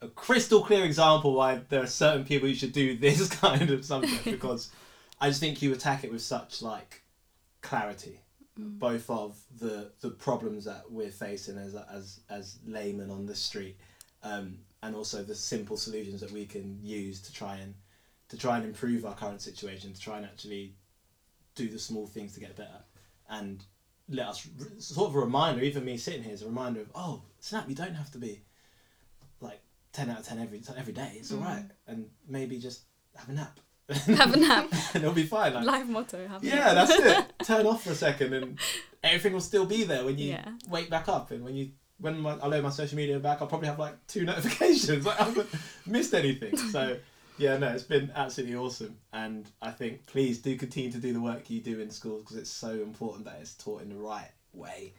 a 0.01 0.07
crystal 0.07 0.63
clear 0.63 0.85
example 0.85 1.33
why 1.33 1.61
there 1.69 1.83
are 1.83 1.87
certain 1.87 2.23
people 2.23 2.47
you 2.47 2.55
should 2.55 2.73
do 2.73 2.97
this 2.97 3.29
kind 3.29 3.69
of 3.69 3.85
subject 3.85 4.23
because 4.25 4.71
I 5.21 5.29
just 5.29 5.39
think 5.39 5.61
you 5.61 5.73
attack 5.73 6.03
it 6.03 6.11
with 6.11 6.21
such 6.21 6.61
like 6.61 7.03
clarity, 7.61 8.19
both 8.57 9.09
of 9.09 9.37
the 9.59 9.91
the 10.01 10.09
problems 10.09 10.65
that 10.65 10.89
we're 10.89 11.11
facing 11.11 11.57
as 11.57 11.75
as 11.75 12.19
as 12.29 12.59
laymen 12.65 13.11
on 13.11 13.25
the 13.25 13.35
street, 13.35 13.77
um, 14.23 14.59
and 14.81 14.95
also 14.95 15.23
the 15.23 15.35
simple 15.35 15.77
solutions 15.77 16.21
that 16.21 16.31
we 16.31 16.45
can 16.45 16.79
use 16.81 17.21
to 17.21 17.33
try 17.33 17.55
and 17.57 17.73
to 18.29 18.37
try 18.37 18.57
and 18.57 18.65
improve 18.65 19.05
our 19.05 19.15
current 19.15 19.41
situation, 19.41 19.91
to 19.91 19.99
try 19.99 20.17
and 20.17 20.25
actually 20.25 20.75
do 21.55 21.67
the 21.67 21.79
small 21.79 22.05
things 22.05 22.33
to 22.33 22.39
get 22.39 22.55
better, 22.55 22.83
and 23.29 23.65
let 24.07 24.27
us 24.27 24.47
sort 24.77 25.09
of 25.09 25.15
a 25.15 25.19
reminder. 25.19 25.63
Even 25.63 25.85
me 25.85 25.97
sitting 25.97 26.23
here 26.23 26.33
is 26.33 26.41
a 26.41 26.45
reminder 26.47 26.81
of 26.81 26.91
oh 26.95 27.23
snap, 27.39 27.67
you 27.67 27.75
don't 27.75 27.95
have 27.95 28.11
to 28.11 28.17
be 28.17 28.41
like 29.41 29.61
ten 29.91 30.09
out 30.09 30.19
of 30.19 30.25
ten 30.27 30.39
every 30.39 30.61
every 30.77 30.93
day. 30.93 31.13
It's 31.15 31.31
all 31.31 31.39
right, 31.39 31.63
mm. 31.67 31.71
and 31.87 32.09
maybe 32.27 32.59
just 32.59 32.81
have 33.15 33.29
a 33.29 33.33
nap. 33.33 33.59
Have 34.05 34.35
a 34.35 34.37
nap. 34.37 34.67
and 34.93 35.03
it'll 35.03 35.15
be 35.15 35.23
fine. 35.23 35.51
Like, 35.51 35.65
Life 35.65 35.87
motto. 35.87 36.27
Have 36.27 36.43
yeah, 36.43 36.75
that's 36.75 36.91
it. 36.91 37.33
Turn 37.43 37.65
off 37.65 37.83
for 37.83 37.89
a 37.89 37.95
second, 37.95 38.33
and 38.33 38.59
everything 39.03 39.33
will 39.33 39.41
still 39.41 39.65
be 39.65 39.83
there 39.83 40.05
when 40.05 40.19
you 40.19 40.29
Yeah. 40.33 40.47
wake 40.69 40.91
back 40.91 41.07
up. 41.07 41.31
And 41.31 41.43
when 41.43 41.55
you 41.55 41.71
when 41.99 42.19
my, 42.19 42.33
I 42.41 42.47
load 42.47 42.63
my 42.63 42.69
social 42.69 42.97
media 42.97 43.19
back, 43.19 43.41
I'll 43.41 43.47
probably 43.47 43.67
have 43.67 43.79
like 43.79 43.95
two 44.07 44.23
notifications. 44.25 45.05
Like 45.05 45.19
I 45.19 45.25
haven't 45.25 45.49
missed 45.85 46.13
anything. 46.13 46.57
So 46.57 46.97
yeah, 47.37 47.57
no, 47.57 47.69
it's 47.69 47.83
been 47.83 48.11
absolutely 48.15 48.55
awesome. 48.55 48.97
And 49.13 49.45
I 49.61 49.71
think 49.71 50.05
please 50.07 50.39
do 50.39 50.55
continue 50.57 50.91
to 50.91 50.97
do 50.97 51.13
the 51.13 51.21
work 51.21 51.49
you 51.49 51.61
do 51.61 51.79
in 51.79 51.89
schools 51.89 52.23
because 52.23 52.37
it's 52.37 52.49
so 52.49 52.69
important 52.71 53.25
that 53.25 53.37
it's 53.41 53.53
taught 53.55 53.81
in 53.81 53.89
the 53.89 53.95
right 53.95 54.31
way, 54.53 54.93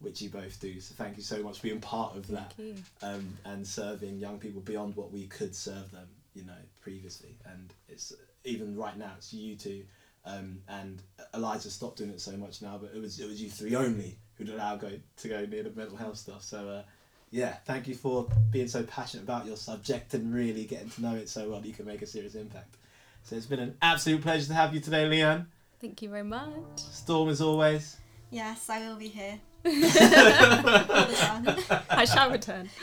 which 0.00 0.20
you 0.22 0.28
both 0.28 0.60
do. 0.60 0.80
So 0.80 0.94
thank 0.96 1.16
you 1.16 1.22
so 1.22 1.42
much 1.42 1.58
for 1.58 1.64
being 1.64 1.80
part 1.80 2.16
of 2.16 2.26
that 2.28 2.52
Thank 2.56 2.76
you. 2.78 3.08
um, 3.08 3.36
and 3.44 3.66
serving 3.66 4.18
young 4.18 4.38
people 4.38 4.60
beyond 4.60 4.96
what 4.96 5.12
we 5.12 5.26
could 5.26 5.54
serve 5.54 5.90
them, 5.92 6.08
you 6.34 6.44
know, 6.44 6.52
previously. 6.80 7.36
And 7.46 7.72
it's 7.88 8.12
even 8.44 8.76
right 8.76 8.96
now, 8.96 9.12
it's 9.16 9.32
you 9.32 9.56
two. 9.56 9.84
Um, 10.26 10.60
and 10.68 11.02
Eliza 11.34 11.70
stopped 11.70 11.98
doing 11.98 12.10
it 12.10 12.20
so 12.20 12.32
much 12.32 12.62
now, 12.62 12.78
but 12.80 12.92
it 12.94 13.00
was 13.00 13.20
it 13.20 13.28
was 13.28 13.42
you 13.42 13.50
three 13.50 13.74
only 13.74 14.16
who'd 14.36 14.48
allow 14.48 14.76
go 14.76 14.92
to 15.18 15.28
go 15.28 15.46
near 15.46 15.62
the 15.62 15.70
mental 15.70 15.96
health 15.96 16.16
stuff. 16.16 16.42
So 16.42 16.68
uh, 16.68 16.82
yeah, 17.30 17.56
thank 17.64 17.88
you 17.88 17.94
for 17.94 18.28
being 18.50 18.68
so 18.68 18.82
passionate 18.84 19.24
about 19.24 19.46
your 19.46 19.56
subject 19.56 20.14
and 20.14 20.32
really 20.32 20.64
getting 20.64 20.90
to 20.90 21.02
know 21.02 21.14
it 21.14 21.28
so 21.28 21.50
well 21.50 21.60
that 21.60 21.66
you 21.66 21.74
can 21.74 21.86
make 21.86 22.02
a 22.02 22.06
serious 22.06 22.34
impact. 22.34 22.76
So 23.24 23.36
it's 23.36 23.46
been 23.46 23.60
an 23.60 23.76
absolute 23.82 24.22
pleasure 24.22 24.46
to 24.46 24.54
have 24.54 24.74
you 24.74 24.80
today, 24.80 25.08
Leanne. 25.08 25.46
Thank 25.80 26.02
you 26.02 26.10
very 26.10 26.22
much. 26.22 26.52
Storm 26.76 27.28
as 27.28 27.40
always. 27.40 27.96
Yes, 28.30 28.68
I 28.68 28.80
will 28.86 28.96
be 28.96 29.08
here. 29.08 29.40
All 29.64 29.72
the 29.72 31.14
time. 31.16 31.84
I 31.88 32.04
shall 32.04 32.30
return. 32.30 32.68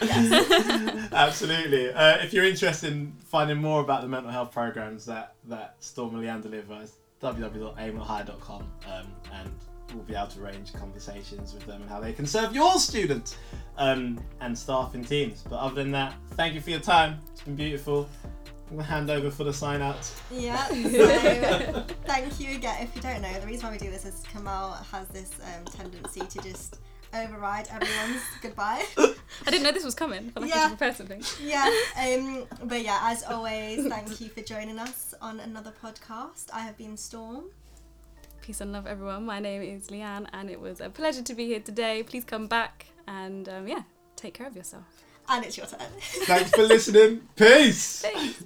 Absolutely. 1.12 1.92
Uh, 1.92 2.18
if 2.18 2.32
you're 2.32 2.44
interested 2.44 2.92
in 2.92 3.12
finding 3.24 3.58
more 3.58 3.80
about 3.80 4.02
the 4.02 4.08
mental 4.08 4.30
health 4.30 4.50
programs 4.50 5.04
that, 5.06 5.34
that 5.44 5.76
Storm 5.80 6.14
and 6.14 6.24
Leanne 6.24 6.42
deliver, 6.42 6.80
it's 6.82 6.94
www.aimlhigh.com 7.22 8.62
um, 8.62 9.06
and 9.32 9.52
we'll 9.94 10.02
be 10.04 10.14
able 10.14 10.26
to 10.28 10.40
arrange 10.42 10.72
conversations 10.72 11.52
with 11.54 11.66
them 11.66 11.82
and 11.82 11.90
how 11.90 12.00
they 12.00 12.12
can 12.12 12.26
serve 12.26 12.54
your 12.54 12.78
students 12.78 13.36
um, 13.76 14.18
and 14.40 14.56
staff 14.58 14.94
and 14.94 15.06
teams. 15.06 15.44
But 15.48 15.56
other 15.58 15.74
than 15.74 15.90
that, 15.92 16.14
thank 16.32 16.54
you 16.54 16.60
for 16.60 16.70
your 16.70 16.80
time. 16.80 17.20
It's 17.32 17.42
been 17.42 17.56
beautiful. 17.56 18.08
I'm 18.70 18.76
going 18.76 18.86
to 18.86 18.90
hand 18.92 19.10
over 19.10 19.30
for 19.30 19.44
the 19.44 19.52
sign 19.52 19.82
out. 19.82 20.10
Yeah. 20.30 20.66
So 20.68 20.74
thank 22.06 22.40
you 22.40 22.54
again. 22.56 22.82
If 22.82 22.96
you 22.96 23.02
don't 23.02 23.20
know, 23.20 23.32
the 23.38 23.46
reason 23.46 23.66
why 23.66 23.72
we 23.72 23.78
do 23.78 23.90
this 23.90 24.06
is 24.06 24.22
Kamal 24.32 24.72
has 24.90 25.08
this 25.08 25.30
um, 25.42 25.64
tendency 25.66 26.20
to 26.20 26.38
just 26.42 26.78
override 27.14 27.68
everyone's 27.70 28.22
goodbye. 28.40 28.82
I 28.96 29.14
didn't 29.50 29.64
know 29.64 29.72
this 29.72 29.84
was 29.84 29.94
coming. 29.94 30.30
But 30.34 30.44
I 30.44 30.46
feel 30.46 30.56
like 30.56 30.56
I 30.56 30.56
Yeah. 30.62 30.68
should 30.68 30.78
prepare 30.78 30.94
something. 30.94 31.22
yeah. 31.46 31.70
Um, 32.00 32.46
but 32.66 32.82
yeah, 32.82 32.98
as 33.02 33.24
always, 33.24 33.86
thank 33.88 34.18
you 34.22 34.30
for 34.30 34.40
joining 34.40 34.78
us 34.78 35.12
on 35.20 35.38
another 35.40 35.74
podcast. 35.82 36.46
I 36.54 36.60
have 36.60 36.78
been 36.78 36.96
Storm. 36.96 37.44
Peace 38.42 38.60
and 38.60 38.72
love, 38.72 38.88
everyone. 38.88 39.24
My 39.24 39.38
name 39.38 39.62
is 39.62 39.86
Leanne, 39.86 40.26
and 40.32 40.50
it 40.50 40.60
was 40.60 40.80
a 40.80 40.90
pleasure 40.90 41.22
to 41.22 41.32
be 41.32 41.46
here 41.46 41.60
today. 41.60 42.02
Please 42.02 42.24
come 42.24 42.48
back 42.48 42.86
and 43.06 43.48
um, 43.48 43.68
yeah, 43.68 43.82
take 44.16 44.34
care 44.34 44.48
of 44.48 44.56
yourself. 44.56 44.82
And 45.28 45.44
it's 45.44 45.56
your 45.56 45.66
turn. 45.66 45.78
Thanks 46.00 46.50
for 46.50 46.64
listening. 46.64 47.20
Peace. 47.36 48.02
Thanks. 48.02 48.42